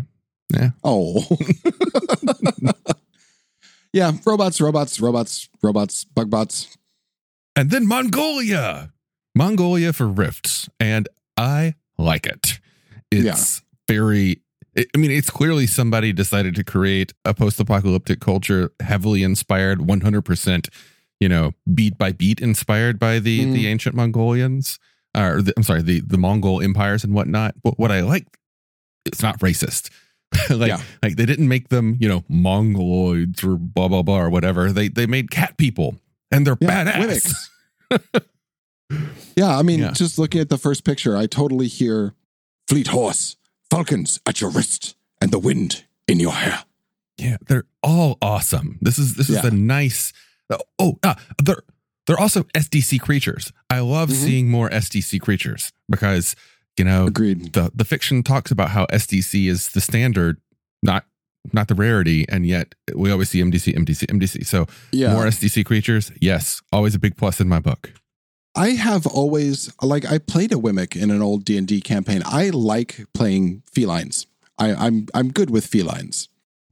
Yeah. 0.53 0.69
Oh. 0.85 1.21
yeah, 3.93 4.13
robots, 4.25 4.61
robots, 4.61 4.99
robots, 5.01 5.49
robots, 5.61 6.05
bug 6.05 6.29
bots. 6.29 6.77
And 7.55 7.69
then 7.71 7.87
Mongolia, 7.87 8.93
Mongolia 9.35 9.91
for 9.93 10.07
Rifts, 10.07 10.69
and 10.79 11.07
I 11.37 11.75
like 11.97 12.25
it. 12.25 12.59
It's 13.11 13.61
very. 13.89 14.41
I 14.77 14.85
I 14.93 14.97
mean, 14.97 15.11
it's 15.11 15.29
clearly 15.29 15.67
somebody 15.67 16.11
decided 16.13 16.55
to 16.55 16.63
create 16.63 17.13
a 17.23 17.33
post-apocalyptic 17.33 18.19
culture 18.19 18.71
heavily 18.81 19.23
inspired, 19.23 19.79
100%, 19.79 20.69
you 21.19 21.29
know, 21.29 21.53
beat 21.73 21.97
by 21.97 22.11
beat 22.11 22.41
inspired 22.41 22.99
by 22.99 23.19
the 23.19 23.45
Mm. 23.45 23.53
the 23.53 23.67
ancient 23.67 23.95
Mongolians, 23.95 24.79
or 25.15 25.41
the, 25.41 25.53
I'm 25.57 25.63
sorry, 25.63 25.81
the 25.81 26.01
the 26.01 26.17
Mongol 26.17 26.61
empires 26.61 27.03
and 27.03 27.13
whatnot. 27.13 27.55
But 27.63 27.79
what 27.79 27.91
I 27.91 28.01
like, 28.01 28.25
it's 29.05 29.21
not 29.21 29.39
racist. 29.39 29.89
like, 30.49 30.69
Yeah. 30.69 30.81
like 31.01 31.15
they 31.15 31.25
didn't 31.25 31.47
make 31.47 31.69
them, 31.69 31.97
you 31.99 32.07
know, 32.09 32.21
Mongoloids 32.29 33.43
or 33.43 33.55
blah 33.57 33.87
blah 33.87 34.01
blah 34.01 34.19
or 34.19 34.29
whatever. 34.29 34.71
They 34.71 34.87
they 34.89 35.05
made 35.05 35.31
cat 35.31 35.57
people, 35.57 35.95
and 36.31 36.45
they're 36.45 36.57
Yeah, 36.59 36.83
badass. 36.85 37.49
Yeah, 39.35 39.57
I 39.57 39.63
mean, 39.63 39.79
Yeah. 39.79 39.91
just 39.91 40.17
looking 40.17 40.39
at 40.39 40.49
the 40.49 40.57
first 40.57 40.83
picture, 40.85 41.17
I 41.17 41.25
totally 41.25 41.67
hear 41.67 42.13
fleet 42.67 42.87
horse, 42.87 43.35
falcons 43.69 44.19
at 44.25 44.39
your 44.39 44.49
wrist, 44.49 44.95
and 45.19 45.31
the 45.31 45.39
wind 45.39 45.83
in 46.07 46.19
your 46.19 46.31
hair. 46.33 46.63
Yeah, 47.17 47.37
they're 47.47 47.65
all 47.81 48.17
awesome. 48.21 48.77
This 48.81 48.97
is 48.99 49.15
this 49.15 49.29
is 49.29 49.37
Yeah. 49.37 49.47
a 49.47 49.51
nice. 49.51 50.13
Oh, 50.49 50.59
oh 50.79 50.99
uh, 51.03 51.15
they're 51.43 51.63
they're 52.07 52.19
also 52.19 52.43
SDC 52.55 52.99
creatures. 52.99 53.51
I 53.69 53.79
love 53.79 54.09
Mhm. 54.09 54.13
seeing 54.23 54.49
more 54.49 54.69
SDC 54.73 55.19
creatures 55.19 55.71
because 55.89 56.35
you 56.77 56.85
know 56.85 57.07
Agreed. 57.07 57.53
the 57.53 57.71
the 57.73 57.85
fiction 57.85 58.23
talks 58.23 58.51
about 58.51 58.71
how 58.71 58.85
SDC 58.91 59.47
is 59.47 59.69
the 59.69 59.81
standard, 59.81 60.37
not 60.83 61.05
not 61.53 61.67
the 61.67 61.75
rarity, 61.75 62.25
and 62.27 62.45
yet 62.45 62.73
we 62.95 63.11
always 63.11 63.29
see 63.29 63.39
MDC, 63.39 63.73
MDC, 63.75 64.07
MDC. 64.09 64.43
So 64.45 64.65
Yeah. 64.91 65.13
more 65.13 65.27
SDC 65.27 65.63
creatures, 65.63 66.11
yes, 66.19 66.61
always 66.71 66.95
a 66.95 66.99
big 66.99 67.15
plus 67.17 67.39
in 67.39 67.47
my 67.47 67.59
book. 67.59 67.93
I 68.55 68.69
have 68.69 69.05
always 69.05 69.69
like 69.81 70.05
I 70.05 70.17
played 70.17 70.51
a 70.53 70.55
Wemic 70.55 70.95
in 70.95 71.11
an 71.11 71.21
old 71.21 71.43
D 71.45 71.57
and 71.57 71.67
D 71.67 71.81
campaign. 71.81 72.21
I 72.25 72.49
like 72.49 73.05
playing 73.13 73.61
felines. 73.73 74.25
I, 74.57 74.73
I'm 74.73 75.07
I'm 75.13 75.31
good 75.31 75.49
with 75.49 75.65
felines. 75.67 76.29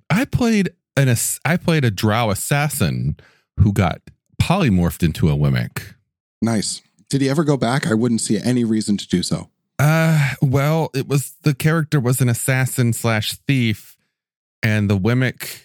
I 0.10 0.26
played 0.26 0.70
an 0.96 1.14
I 1.46 1.58
played 1.58 1.84
a 1.86 1.92
Drow 1.92 2.30
assassin 2.32 3.18
who 3.60 3.74
got 3.74 4.02
polymorphed 4.44 5.04
into 5.04 5.30
a 5.30 5.34
Wemic. 5.34 5.96
Nice. 6.42 6.82
Did 7.10 7.22
he 7.22 7.30
ever 7.30 7.46
go 7.46 7.56
back? 7.56 7.88
I 7.88 7.94
wouldn't 7.94 8.20
see 8.20 8.38
any 8.38 8.66
reason 8.66 8.98
to 8.98 9.08
do 9.08 9.24
so. 9.24 9.50
Uh, 9.80 10.32
well, 10.42 10.90
it 10.94 11.08
was 11.08 11.34
the 11.44 11.54
character 11.54 12.00
was 12.00 12.20
an 12.20 12.28
assassin 12.28 12.92
slash 12.92 13.38
thief, 13.48 13.96
and 14.62 14.90
the 14.90 14.98
Wemic. 14.98 15.62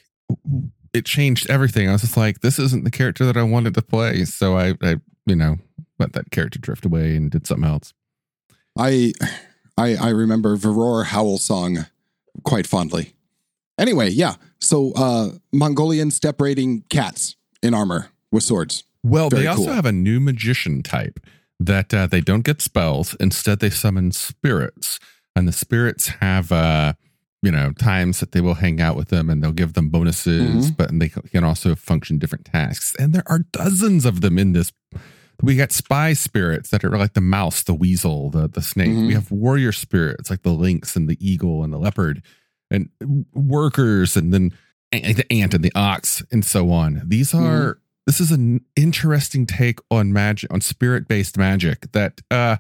It 0.93 1.05
changed 1.05 1.51
everything. 1.51 1.89
I 1.89 1.93
was 1.93 2.03
just 2.03 2.17
like, 2.17 2.41
this 2.41 2.59
isn't 2.59 2.85
the 2.85 2.91
character 2.91 3.25
that 3.27 3.37
I 3.37 3.43
wanted 3.43 3.75
to 3.75 3.83
play. 3.83 4.25
So 4.25 4.57
I, 4.57 4.75
I, 4.83 4.97
you 5.27 5.37
know, 5.37 5.59
let 5.99 6.15
that 6.15 6.31
character 6.31 6.59
drift 6.59 6.85
away 6.87 7.15
and 7.15 7.31
did 7.31 7.47
something 7.47 7.69
else. 7.69 7.93
I 8.77 9.13
I 9.77 9.97
I 9.97 10.09
remember 10.11 10.57
Varor 10.57 11.05
Howl 11.05 11.39
song 11.39 11.87
quite 12.45 12.67
fondly. 12.67 13.13
Anyway, 13.79 14.11
yeah. 14.11 14.35
So 14.61 14.93
uh 14.95 15.31
Mongolian 15.53 16.11
steppe 16.11 16.41
rating 16.41 16.83
cats 16.89 17.37
in 17.63 17.75
armor 17.75 18.11
with 18.33 18.43
swords. 18.43 18.85
Well, 19.03 19.31
Very 19.31 19.43
they 19.43 19.49
also 19.49 19.65
cool. 19.67 19.75
have 19.75 19.87
a 19.87 19.93
new 19.93 20.21
magician 20.21 20.83
type 20.83 21.21
that 21.61 21.93
uh, 21.95 22.07
they 22.07 22.21
don't 22.21 22.45
get 22.45 22.61
spells. 22.61 23.15
Instead, 23.21 23.61
they 23.61 23.71
summon 23.71 24.13
spirits, 24.13 24.99
and 25.37 25.47
the 25.49 25.53
spirits 25.53 26.09
have, 26.21 26.51
uh, 26.53 26.93
you 27.43 27.51
know, 27.53 27.73
times 27.73 28.21
that 28.21 28.33
they 28.33 28.41
will 28.41 28.55
hang 28.55 28.81
out 28.81 28.97
with 28.97 29.09
them, 29.09 29.31
and 29.31 29.43
they'll 29.43 29.53
give 29.53 29.75
them 29.75 29.89
bonuses. 29.89 30.71
Mhm. 30.71 30.77
But 30.77 30.91
and 30.91 31.01
they 31.01 31.09
can 31.09 31.45
also 31.45 31.75
function 31.75 32.19
different 32.19 32.45
tasks. 32.45 32.95
And 32.99 33.13
there 33.13 33.23
are 33.27 33.41
dozens 33.53 34.05
of 34.05 34.21
them 34.21 34.39
in 34.39 34.53
this. 34.53 34.73
We 35.41 35.55
got 35.55 35.71
spy 35.71 36.15
spirits 36.15 36.71
that 36.71 36.85
are 36.85 36.97
like 36.99 37.15
the 37.15 37.21
mouse, 37.21 37.63
the 37.63 37.75
weasel, 37.75 38.31
the 38.31 38.49
the 38.49 38.63
snake. 38.63 38.91
Mhm. 38.91 39.07
We 39.07 39.15
have 39.15 39.31
warrior 39.31 39.71
spirits 39.73 40.31
like 40.31 40.43
the 40.43 40.53
lynx 40.53 40.97
and 40.97 41.09
the 41.09 41.17
eagle 41.21 41.63
and 41.63 41.73
the 41.73 41.79
leopard, 41.79 42.23
and 42.73 42.89
workers, 43.33 44.17
and 44.17 44.35
then 44.35 44.53
the 44.91 45.25
ant 45.33 45.55
and 45.55 45.65
the 45.65 45.73
ox, 45.77 46.23
and 46.33 46.45
so 46.45 46.71
on. 46.73 47.03
These 47.07 47.33
are 47.35 47.79
this 48.09 48.21
is 48.21 48.31
an 48.33 48.65
interesting 48.75 49.45
take 49.45 49.81
on 49.91 50.13
magic 50.15 50.51
on 50.53 50.61
spirit 50.63 51.07
based 51.07 51.37
magic 51.37 51.93
that 51.93 52.21
uh 52.31 52.57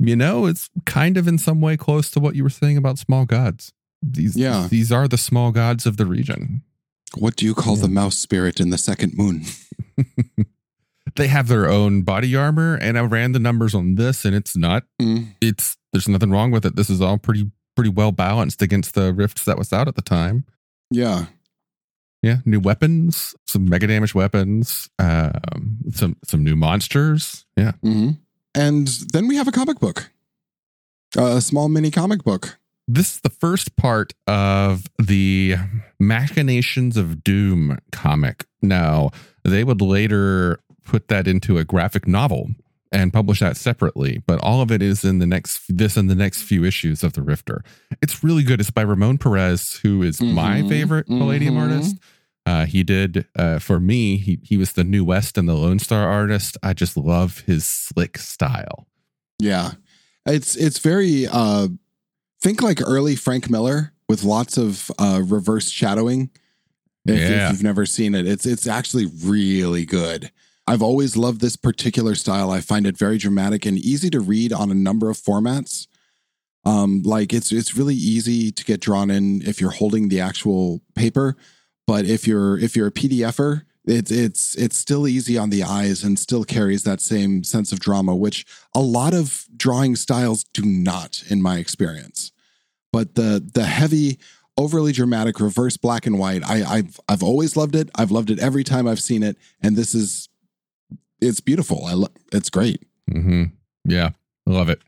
you 0.00 0.16
know 0.16 0.46
it's 0.46 0.68
kind 0.86 1.16
of 1.16 1.28
in 1.28 1.38
some 1.38 1.60
way 1.60 1.76
close 1.76 2.10
to 2.10 2.18
what 2.20 2.34
you 2.34 2.42
were 2.42 2.50
saying 2.50 2.76
about 2.76 2.98
small 2.98 3.24
gods 3.24 3.72
these 4.02 4.36
Yeah. 4.36 4.66
these 4.68 4.90
are 4.92 5.06
the 5.08 5.16
small 5.18 5.52
gods 5.52 5.86
of 5.86 5.96
the 5.96 6.06
region 6.06 6.62
What 7.16 7.36
do 7.36 7.46
you 7.46 7.54
call 7.54 7.76
Yeah. 7.76 7.82
the 7.82 7.88
mouse 8.00 8.18
spirit 8.18 8.60
in 8.60 8.70
the 8.70 8.78
second 8.78 9.14
moon? 9.16 9.44
they 11.16 11.26
have 11.28 11.48
their 11.48 11.68
own 11.68 12.02
body 12.02 12.34
armor 12.36 12.74
and 12.76 12.98
i 12.98 13.00
ran 13.02 13.32
the 13.32 13.38
numbers 13.38 13.74
on 13.74 13.94
this 13.96 14.24
and 14.24 14.34
it's 14.34 14.56
not 14.56 14.84
Mm. 15.00 15.28
it's 15.40 15.76
there's 15.92 16.08
nothing 16.08 16.30
wrong 16.30 16.50
with 16.50 16.64
it 16.66 16.76
this 16.76 16.90
is 16.90 17.00
all 17.00 17.18
pretty 17.18 17.50
pretty 17.74 17.90
well 17.90 18.12
balanced 18.12 18.60
against 18.62 18.94
the 18.94 19.12
rifts 19.14 19.44
that 19.44 19.56
was 19.56 19.72
out 19.72 19.86
at 19.86 19.94
the 19.94 20.02
time. 20.02 20.44
Yeah. 20.90 21.26
Yeah, 22.22 22.38
new 22.44 22.58
weapons, 22.60 23.34
some 23.46 23.68
mega 23.68 23.86
damage 23.86 24.14
weapons, 24.14 24.88
um, 24.98 25.78
some 25.92 26.16
some 26.24 26.42
new 26.42 26.56
monsters. 26.56 27.46
Yeah, 27.56 27.72
hmm 27.82 28.10
And 28.54 28.88
then 29.12 29.28
we 29.28 29.36
have 29.36 29.46
a 29.48 29.52
comic 29.52 29.78
book, 29.78 30.10
a 31.16 31.40
small 31.40 31.68
mini 31.68 31.90
comic 31.90 32.24
book. 32.24 32.58
this 32.88 33.14
is 33.14 33.20
the 33.20 33.30
first 33.30 33.76
part 33.76 34.14
of 34.26 34.84
the 34.98 35.56
Machinations 36.00 36.96
of 36.96 37.22
Doom 37.22 37.78
comic. 37.92 38.46
Now, 38.62 39.10
they 39.44 39.62
would 39.62 39.80
later 39.82 40.58
put 40.84 41.08
that 41.08 41.28
into 41.28 41.58
a 41.58 41.64
graphic 41.64 42.08
novel 42.08 42.50
and 42.92 43.12
publish 43.12 43.40
that 43.40 43.56
separately, 43.56 44.22
but 44.26 44.40
all 44.42 44.60
of 44.60 44.70
it 44.70 44.82
is 44.82 45.04
in 45.04 45.18
the 45.18 45.26
next 45.26 45.62
this 45.68 45.96
and 45.96 46.08
the 46.08 46.14
next 46.14 46.42
few 46.42 46.64
issues 46.64 47.02
of 47.02 47.12
the 47.12 47.22
Rifter. 47.22 47.62
It's 48.00 48.24
really 48.24 48.42
good. 48.42 48.60
It's 48.60 48.70
by 48.70 48.82
Ramon 48.82 49.18
Perez, 49.18 49.80
who 49.82 50.02
is 50.02 50.20
my 50.20 50.62
Mhm, 50.62 50.68
favorite 50.68 51.06
Palladium 51.06 51.54
mhm. 51.54 51.60
artist. 51.60 51.96
Uh, 52.46 52.64
he 52.64 52.82
did 52.82 53.26
uh, 53.36 53.58
for 53.58 53.78
me. 53.78 54.16
He 54.16 54.38
he 54.42 54.56
was 54.56 54.72
the 54.72 54.84
New 54.84 55.04
West 55.04 55.36
and 55.36 55.48
the 55.48 55.54
Lone 55.54 55.78
Star 55.78 56.08
artist. 56.08 56.56
I 56.62 56.72
just 56.72 56.96
love 56.96 57.40
his 57.40 57.66
slick 57.66 58.16
style. 58.16 58.86
Yeah. 59.38 59.72
It's 60.24 60.56
it's 60.56 60.78
very 60.78 61.26
uh 61.30 61.68
think 62.40 62.62
like 62.62 62.80
early 62.80 63.16
Frank 63.16 63.50
Miller 63.50 63.92
with 64.08 64.24
lots 64.24 64.56
of 64.56 64.90
uh 64.98 65.20
reverse 65.24 65.70
shadowing. 65.70 66.30
If, 67.06 67.18
if 67.20 67.52
you've 67.52 67.62
never 67.62 67.86
seen 67.86 68.14
it, 68.14 68.26
it's 68.26 68.44
it's 68.44 68.66
actually 68.66 69.06
really 69.06 69.86
good. 69.86 70.30
I've 70.68 70.82
always 70.82 71.16
loved 71.16 71.40
this 71.40 71.56
particular 71.56 72.14
style. 72.14 72.50
I 72.50 72.60
find 72.60 72.86
it 72.86 72.98
very 72.98 73.16
dramatic 73.16 73.64
and 73.64 73.78
easy 73.78 74.10
to 74.10 74.20
read 74.20 74.52
on 74.52 74.70
a 74.70 74.74
number 74.74 75.08
of 75.08 75.16
formats. 75.16 75.86
Um, 76.66 77.02
like 77.04 77.32
it's 77.32 77.50
it's 77.50 77.74
really 77.74 77.94
easy 77.94 78.52
to 78.52 78.64
get 78.64 78.80
drawn 78.80 79.10
in 79.10 79.40
if 79.48 79.62
you're 79.62 79.70
holding 79.70 80.08
the 80.08 80.20
actual 80.20 80.82
paper, 80.94 81.36
but 81.86 82.04
if 82.04 82.26
you're 82.26 82.58
if 82.58 82.76
you're 82.76 82.88
a 82.88 82.92
PDFer, 82.92 83.62
it's 83.86 84.10
it's 84.10 84.54
it's 84.56 84.76
still 84.76 85.08
easy 85.08 85.38
on 85.38 85.48
the 85.48 85.62
eyes 85.62 86.04
and 86.04 86.18
still 86.18 86.44
carries 86.44 86.82
that 86.82 87.00
same 87.00 87.44
sense 87.44 87.72
of 87.72 87.80
drama, 87.80 88.14
which 88.14 88.44
a 88.74 88.80
lot 88.80 89.14
of 89.14 89.46
drawing 89.56 89.96
styles 89.96 90.44
do 90.52 90.62
not, 90.66 91.22
in 91.30 91.40
my 91.40 91.56
experience. 91.56 92.30
But 92.92 93.14
the 93.14 93.42
the 93.54 93.64
heavy, 93.64 94.18
overly 94.58 94.92
dramatic 94.92 95.40
reverse 95.40 95.78
black 95.78 96.04
and 96.04 96.18
white, 96.18 96.42
I, 96.44 96.62
I've 96.62 97.00
I've 97.08 97.22
always 97.22 97.56
loved 97.56 97.74
it. 97.74 97.88
I've 97.94 98.10
loved 98.10 98.30
it 98.30 98.38
every 98.38 98.64
time 98.64 98.86
I've 98.86 99.00
seen 99.00 99.22
it, 99.22 99.38
and 99.62 99.74
this 99.74 99.94
is 99.94 100.27
it's 101.20 101.40
beautiful. 101.40 101.84
I 101.86 101.94
lo- 101.94 102.12
it's 102.32 102.50
great. 102.50 102.84
hmm 103.10 103.44
Yeah, 103.84 104.10
I 104.46 104.50
love 104.50 104.68
it. 104.68 104.80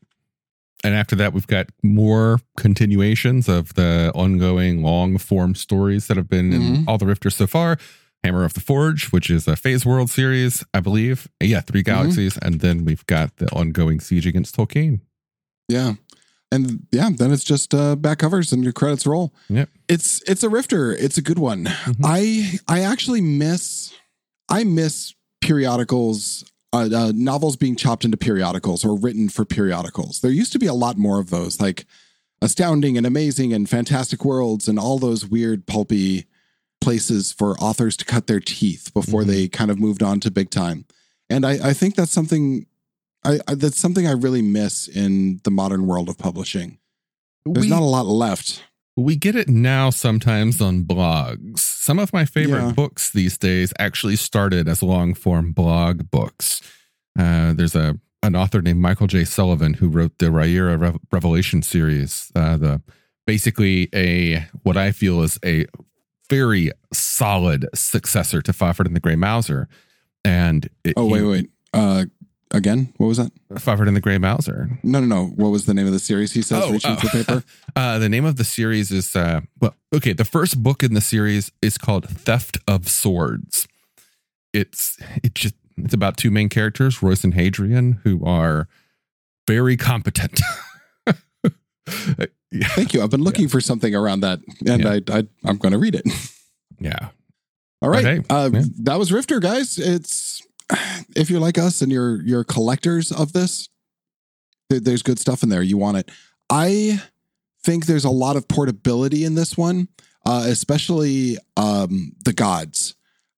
And 0.83 0.95
after 0.95 1.15
that, 1.17 1.35
we've 1.35 1.47
got 1.47 1.67
more 1.83 2.41
continuations 2.57 3.49
of 3.49 3.75
the 3.75 4.11
ongoing 4.15 4.83
long 4.83 5.19
form 5.19 5.55
stories 5.55 6.07
that 6.07 6.17
have 6.17 6.29
been 6.29 6.53
in 6.53 6.61
Mhm. 6.63 6.85
all 6.89 6.97
the 6.99 7.05
Rifters 7.05 7.35
so 7.35 7.47
far. 7.47 7.77
Hammer 8.25 8.45
of 8.45 8.53
the 8.55 8.61
Forge, 8.61 9.07
which 9.13 9.31
is 9.31 9.47
a 9.49 9.57
Phase 9.57 9.85
World 9.87 10.11
series, 10.11 10.63
I 10.75 10.81
believe. 10.81 11.29
Yeah, 11.43 11.61
three 11.61 11.83
galaxies. 11.83 12.37
And 12.43 12.61
then 12.61 12.85
we've 12.85 13.05
got 13.07 13.37
the 13.37 13.47
ongoing 13.53 13.99
Siege 14.01 14.27
against 14.27 14.55
Tolkeen. 14.57 15.01
Yeah. 15.69 15.95
And 16.53 16.87
yeah, 16.93 17.11
then 17.15 17.31
it's 17.33 17.45
just 17.45 17.75
uh, 17.75 17.95
back 17.97 18.19
covers 18.19 18.53
and 18.53 18.63
your 18.65 18.73
credits 18.73 19.07
roll. 19.07 19.33
Yeah, 19.49 19.67
It's 19.89 20.21
it's 20.27 20.43
a 20.43 20.49
rifter. 20.49 20.93
It's 20.93 21.17
a 21.17 21.23
good 21.23 21.39
one. 21.39 21.69
I 22.03 22.59
I 22.69 22.81
actually 22.81 23.21
miss 23.21 23.93
I 24.49 24.65
miss 24.65 25.15
periodicals, 25.41 26.45
uh, 26.73 26.89
uh, 26.95 27.13
novels 27.15 27.57
being 27.57 27.77
chopped 27.77 28.05
into 28.05 28.17
periodicals 28.17 28.85
or 28.85 28.97
written 28.99 29.29
for 29.29 29.45
periodicals. 29.45 30.21
There 30.21 30.31
used 30.31 30.53
to 30.53 30.59
be 30.59 30.67
a 30.67 30.75
lot 30.75 30.97
more 30.99 31.19
of 31.21 31.31
those, 31.31 31.61
like 31.61 31.85
astounding 32.43 32.97
and 32.97 33.07
amazing 33.07 33.53
and 33.53 33.69
fantastic 33.69 34.25
worlds 34.25 34.69
and 34.69 34.79
all 34.79 34.99
those 34.99 35.27
weird 35.27 35.67
pulpy 35.67 36.27
places 36.81 37.33
for 37.33 37.59
authors 37.59 37.97
to 37.99 38.05
cut 38.05 38.27
their 38.27 38.41
teeth 38.41 38.91
before 38.95 39.23
Mhm. 39.23 39.27
they 39.27 39.49
kind 39.49 39.71
of 39.71 39.79
moved 39.79 40.03
on 40.03 40.21
to 40.21 40.31
big 40.31 40.49
time. 40.51 40.87
And 41.29 41.45
I, 41.45 41.69
I 41.71 41.73
think 41.75 41.95
that's 41.95 42.13
something 42.13 42.67
I, 43.23 43.39
I 43.47 43.55
that's 43.55 43.79
something 43.79 44.07
I 44.07 44.13
really 44.13 44.41
miss 44.41 44.89
in 44.89 45.41
the 45.45 45.51
modern 45.51 45.87
world 45.87 46.09
of 46.09 46.17
publishing. 46.17 46.79
There's 47.45 47.67
We, 47.67 47.71
not 47.71 47.83
a 47.83 47.85
lot 47.85 48.07
left. 48.07 48.63
We 49.01 49.17
get 49.17 49.35
it 49.37 49.49
now 49.49 49.91
sometimes 49.91 50.61
on 50.61 50.85
blogs. 50.85 51.59
Some 51.61 51.99
of 51.99 52.13
my 52.13 52.25
favorite 52.25 52.67
Yeah. 52.67 52.73
books 52.73 53.11
these 53.11 53.39
days 53.39 53.73
actually 53.79 54.17
started 54.17 54.69
as 54.69 54.83
long 54.83 55.15
form 55.15 55.53
blog 55.53 56.11
books. 56.11 56.61
Uh, 57.19 57.53
there's 57.55 57.75
a 57.75 57.99
an 58.23 58.37
author 58.37 58.61
named 58.61 58.81
Michael 58.81 59.07
J. 59.07 59.25
Sullivan 59.25 59.75
who 59.75 59.89
wrote 59.89 60.19
the 60.19 60.27
Riyria 60.27 60.79
Rev- 60.79 60.99
Revelation 61.11 61.63
series. 61.63 62.31
Uh, 62.35 62.59
the 62.59 62.83
basically 63.27 63.89
a 63.95 64.47
what 64.63 64.77
I 64.77 64.93
feel 64.93 65.23
is 65.23 65.39
a 65.45 65.65
very 66.29 66.71
solid 66.93 67.67
successor 67.75 68.43
to 68.43 68.53
Fafhrd 68.53 68.87
and 68.87 68.95
the 68.95 69.01
Grey 69.01 69.17
Mouser. 69.17 69.69
And 70.25 70.69
it, 70.85 70.95
Oh 70.99 71.07
wait, 71.07 71.21
he- 71.23 71.27
wait. 71.27 71.51
Uh, 71.73 72.05
again, 72.53 72.93
what 72.97 73.07
was 73.07 73.17
that? 73.19 73.31
Fafhrd 73.55 73.87
and 73.89 73.97
the 73.97 74.01
Grey 74.01 74.19
Mouser. 74.19 74.69
No, 74.83 75.01
no, 75.01 75.07
no. 75.07 75.27
What 75.27 75.49
was 75.51 75.67
the 75.67 75.75
name 75.75 75.87
of 75.87 75.93
the 75.93 75.99
series? 75.99 76.33
He 76.33 76.43
says 76.43 76.65
Oh, 76.65 76.73
reaching 76.73 76.93
oh. 76.93 76.97
for 76.97 77.09
paper. 77.09 77.45
Uh, 77.77 77.99
the 78.01 78.09
name 78.09 78.25
of 78.25 78.35
the 78.37 78.45
series 78.45 78.91
is 78.91 79.15
uh, 79.15 79.41
well, 79.61 79.75
okay. 79.95 80.13
The 80.13 80.25
first 80.25 80.61
book 80.63 80.83
in 80.83 80.95
the 80.95 81.01
series 81.01 81.53
is 81.63 81.79
called 81.79 82.09
Theft 82.09 82.59
of 82.67 82.89
Swords. 82.89 83.69
It's 84.53 84.99
it 85.23 85.35
just 85.35 85.55
it's 85.77 85.95
about 85.95 86.17
two 86.17 86.31
main 86.33 86.49
characters, 86.49 87.01
Royce 87.03 87.23
and 87.23 87.35
Hadrian, 87.35 88.01
who 88.05 88.25
are 88.25 88.67
very 89.47 89.77
competent. 89.77 90.41
yeah, 92.51 92.67
Thank 92.69 92.93
you. 92.95 93.03
I've 93.03 93.11
been 93.11 93.23
looking 93.23 93.49
for 93.49 93.61
something 93.61 93.95
around 93.95 94.21
that, 94.21 94.41
and 94.67 94.83
Yeah. 94.83 94.91
I, 95.15 95.19
I 95.19 95.23
I'm 95.45 95.57
going 95.57 95.73
to 95.73 95.79
read 95.79 95.95
it. 95.95 96.05
yeah. 96.81 97.09
All 97.83 97.89
right. 97.89 98.05
Okay. 98.05 98.25
Uh, 98.29 98.51
Yeah. 98.53 98.63
That 98.83 98.99
was 98.99 99.13
Rifter, 99.13 99.41
guys. 99.41 99.79
It's 99.79 100.20
if 101.17 101.31
you're 101.31 101.41
like 101.41 101.59
us 101.59 101.83
and 101.83 101.91
you're 101.93 102.23
you're 102.23 102.45
collectors 102.45 103.11
of 103.13 103.33
this, 103.33 103.69
there- 104.69 104.81
there's 104.81 105.03
good 105.03 105.19
stuff 105.19 105.43
in 105.43 105.49
there. 105.49 105.63
You 105.63 105.77
want 105.79 105.99
it. 105.99 106.11
I 106.49 107.03
think 107.63 107.87
there's 107.87 108.05
a 108.05 108.11
lot 108.11 108.37
of 108.37 108.49
portability 108.49 109.25
in 109.25 109.35
this 109.35 109.57
one, 109.57 109.89
uh, 110.27 110.45
especially 110.47 111.37
um, 111.57 112.13
the 112.25 112.33
gods. 112.33 112.95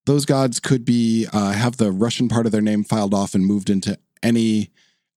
Those 0.06 0.24
gods 0.24 0.60
could 0.60 0.84
be 0.84 1.26
uh, 1.32 1.52
have 1.52 1.76
the 1.76 1.92
Russian 1.92 2.28
part 2.28 2.46
of 2.46 2.52
their 2.52 2.60
name 2.60 2.84
filed 2.84 3.14
off 3.14 3.34
and 3.34 3.46
moved 3.46 3.70
into 3.70 3.98
any 4.22 4.70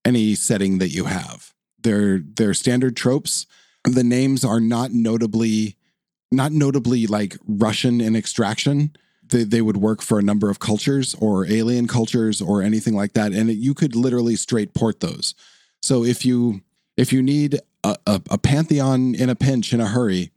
any 0.03 0.35
setting 0.35 0.77
that 0.79 0.89
you 0.89 1.05
have. 1.05 1.53
They're 1.81 2.19
they're 2.19 2.53
standard 2.53 2.95
tropes. 2.95 3.45
The 3.83 4.03
names 4.03 4.43
are 4.43 4.59
not 4.59 4.91
notably 4.91 5.77
not 6.31 6.51
notably 6.51 7.07
like 7.07 7.37
Russian 7.47 8.01
in 8.01 8.15
extraction 8.15 8.95
they, 9.29 9.43
they 9.43 9.61
would 9.61 9.77
work 9.77 10.01
for 10.01 10.19
a 10.19 10.23
number 10.23 10.49
of 10.49 10.59
cultures 10.59 11.15
or 11.19 11.45
alien 11.45 11.87
cultures 11.87 12.41
or 12.41 12.61
anything 12.61 12.95
like 12.95 13.13
that 13.13 13.31
and 13.31 13.49
you 13.49 13.73
could 13.73 13.95
literally 13.95 14.35
straight 14.35 14.73
port 14.73 14.99
those 14.99 15.33
so 15.81 16.03
if 16.03 16.25
you 16.25 16.61
if 16.97 17.11
you 17.11 17.21
need 17.21 17.59
a, 17.83 17.95
a, 18.05 18.21
a 18.31 18.37
pantheon 18.37 19.15
in 19.15 19.29
a 19.29 19.35
pinch 19.35 19.73
in 19.73 19.81
a 19.81 19.87
hurry 19.87 20.31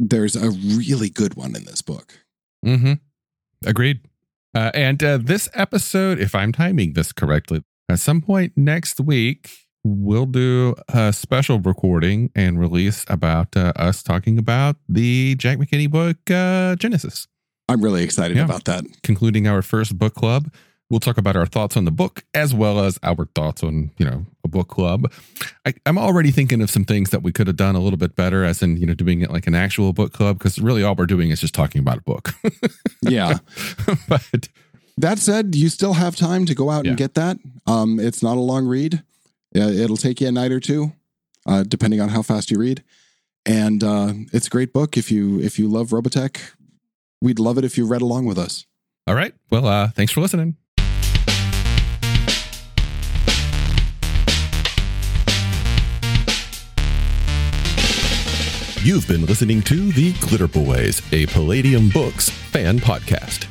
there's 0.00 0.34
a 0.34 0.50
really 0.50 1.08
good 1.08 1.34
one 1.34 1.54
in 1.54 1.64
this 1.64 1.82
book 1.82 2.22
Mm-hmm. 2.64 2.94
Agreed. 3.66 4.00
Uh, 4.54 4.70
and 4.74 5.02
uh, 5.02 5.18
this 5.18 5.48
episode, 5.54 6.18
if 6.18 6.34
I'm 6.34 6.52
timing 6.52 6.92
this 6.92 7.12
correctly, 7.12 7.62
at 7.88 8.00
some 8.00 8.20
point 8.20 8.52
next 8.56 9.00
week, 9.00 9.50
we'll 9.82 10.26
do 10.26 10.74
a 10.88 11.12
special 11.12 11.58
recording 11.58 12.30
and 12.34 12.60
release 12.60 13.04
about 13.08 13.56
uh, 13.56 13.72
us 13.76 14.02
talking 14.02 14.38
about 14.38 14.76
the 14.88 15.34
Jack 15.36 15.58
McKinney 15.58 15.90
book, 15.90 16.30
uh, 16.30 16.76
Genesis, 16.76 17.26
i'm 17.68 17.82
really 17.82 18.02
excited 18.02 18.36
Yeah. 18.36 18.44
about 18.44 18.64
that 18.64 18.84
concluding 19.02 19.46
our 19.46 19.62
first 19.62 19.98
book 19.98 20.14
club. 20.14 20.52
We'll 20.90 21.00
talk 21.00 21.16
about 21.16 21.36
our 21.36 21.46
thoughts 21.46 21.74
on 21.78 21.86
the 21.86 21.90
book 21.90 22.22
as 22.34 22.52
well 22.52 22.80
as 22.84 22.98
our 23.02 23.24
thoughts 23.34 23.62
on, 23.62 23.92
you 23.96 24.04
know, 24.04 24.26
a 24.44 24.48
book 24.48 24.68
club. 24.68 25.10
I, 25.64 25.72
I'm 25.86 25.96
already 25.96 26.30
thinking 26.30 26.60
of 26.60 26.68
some 26.70 26.84
things 26.84 27.08
that 27.10 27.22
we 27.22 27.32
could 27.32 27.46
have 27.46 27.56
done 27.56 27.74
a 27.76 27.80
little 27.80 27.96
bit 27.96 28.14
better, 28.14 28.44
as 28.44 28.62
in, 28.62 28.76
you 28.76 28.84
know, 28.84 28.92
doing 28.92 29.22
it 29.22 29.30
like 29.30 29.46
an 29.46 29.54
actual 29.54 29.94
book 29.94 30.12
club, 30.12 30.38
because 30.38 30.58
really 30.58 30.82
all 30.82 30.94
we're 30.94 31.06
doing 31.06 31.30
is 31.30 31.40
just 31.40 31.54
talking 31.54 31.78
about 31.78 31.96
a 31.96 32.02
book. 32.02 32.34
yeah 33.00 33.38
but 34.06 34.48
that 34.98 35.18
said 35.18 35.54
you 35.54 35.70
still 35.70 35.94
have 35.94 36.14
time 36.14 36.44
to 36.44 36.54
go 36.54 36.68
out 36.68 36.84
Yeah. 36.84 36.90
and 36.90 36.98
get 36.98 37.14
that 37.14 37.38
um, 37.66 37.98
it's 37.98 38.22
not 38.22 38.36
a 38.36 38.40
long 38.40 38.66
read 38.66 39.02
it'll 39.54 39.96
take 39.96 40.20
you 40.20 40.28
a 40.28 40.32
night 40.32 40.52
or 40.52 40.60
two 40.60 40.92
uh, 41.46 41.62
depending 41.66 42.02
on 42.02 42.10
how 42.10 42.20
fast 42.20 42.50
you 42.50 42.58
read 42.58 42.82
and 43.46 43.82
uh, 43.82 44.12
it's 44.32 44.46
a 44.48 44.50
great 44.50 44.74
book 44.74 44.98
if 44.98 45.10
you 45.10 45.40
if 45.40 45.58
you 45.58 45.68
love 45.68 45.88
robotech 45.88 46.36
we'd 47.22 47.38
love 47.38 47.56
it 47.56 47.64
if 47.64 47.78
you 47.78 47.86
read 47.86 48.02
along 48.02 48.26
with 48.26 48.38
us 48.38 48.66
all 49.06 49.14
right. 49.14 49.34
Well, 49.50 49.66
uh, 49.66 49.88
thanks 49.88 50.12
for 50.12 50.20
listening. 50.20 50.56
You've 58.84 59.06
been 59.06 59.26
listening 59.26 59.62
to 59.62 59.92
The 59.92 60.12
Glitterbois, 60.14 61.12
a 61.12 61.26
Palladium 61.26 61.88
Books 61.90 62.28
fan 62.30 62.78
podcast. 62.78 63.46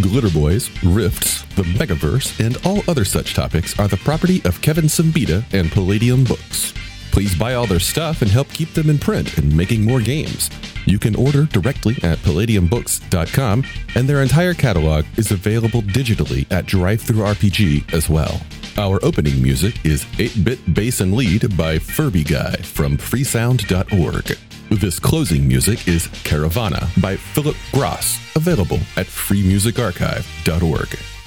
Glitter 0.00 0.30
Boys, 0.30 0.70
Rifts, 0.82 1.42
the 1.54 1.64
Megaverse, 1.64 2.44
and 2.44 2.56
all 2.64 2.82
other 2.88 3.04
such 3.04 3.34
topics 3.34 3.78
are 3.78 3.88
the 3.88 3.98
property 3.98 4.40
of 4.44 4.60
Kevin 4.62 4.84
Siembieda 4.84 5.44
and 5.52 5.70
Palladium 5.70 6.24
Books. 6.24 6.72
Please 7.10 7.36
buy 7.36 7.54
all 7.54 7.66
their 7.66 7.80
stuff 7.80 8.22
and 8.22 8.30
help 8.30 8.48
keep 8.50 8.72
them 8.72 8.88
in 8.88 8.98
print 8.98 9.36
and 9.36 9.54
making 9.54 9.84
more 9.84 10.00
games. 10.00 10.48
You 10.90 10.98
can 10.98 11.14
order 11.14 11.44
directly 11.44 11.94
at 12.02 12.18
palladiumbooks.com, 12.18 13.64
and 13.94 14.08
their 14.08 14.22
entire 14.22 14.54
catalog 14.54 15.04
is 15.16 15.30
available 15.30 15.82
digitally 15.82 16.50
at 16.50 16.66
DriveThruRPG 16.66 17.94
as 17.94 18.10
well. 18.10 18.40
Our 18.76 18.98
opening 19.04 19.40
music 19.40 19.86
is 19.86 20.04
8 20.18 20.42
Bit 20.42 20.74
Bass 20.74 21.00
and 21.00 21.14
Lead 21.14 21.56
by 21.56 21.78
Furbyguy 21.78 22.64
from 22.64 22.98
freesound.org. 22.98 24.36
This 24.80 24.98
closing 24.98 25.46
music 25.46 25.86
is 25.86 26.08
Caravana 26.24 26.88
by 27.00 27.14
Phillip 27.14 27.56
Gross, 27.72 28.18
available 28.34 28.80
at 28.96 29.06
freemusicarchive.org. 29.06 31.09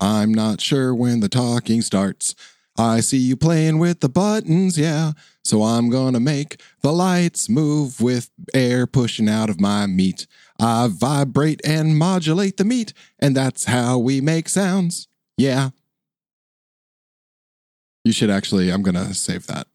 I'm 0.00 0.32
not 0.32 0.60
sure 0.60 0.94
when 0.94 1.20
the 1.20 1.28
talking 1.28 1.82
starts. 1.82 2.34
I 2.78 3.00
see 3.00 3.18
you 3.18 3.36
playing 3.36 3.78
with 3.78 4.00
the 4.00 4.08
buttons, 4.08 4.78
yeah. 4.78 5.12
So 5.44 5.62
I'm 5.62 5.90
gonna 5.90 6.20
make 6.20 6.60
the 6.80 6.92
lights 6.92 7.48
move 7.48 8.00
with 8.00 8.30
air 8.54 8.86
pushing 8.86 9.28
out 9.28 9.50
of 9.50 9.60
my 9.60 9.86
meat. 9.86 10.26
I 10.58 10.88
vibrate 10.90 11.60
and 11.64 11.98
modulate 11.98 12.56
the 12.56 12.64
meat, 12.64 12.92
and 13.18 13.36
that's 13.36 13.64
how 13.64 13.98
we 13.98 14.20
make 14.20 14.48
sounds. 14.48 15.08
Yeah. 15.36 15.70
You 18.04 18.12
should 18.12 18.30
actually, 18.30 18.70
I'm 18.70 18.82
gonna 18.82 19.12
save 19.12 19.46
that. 19.48 19.66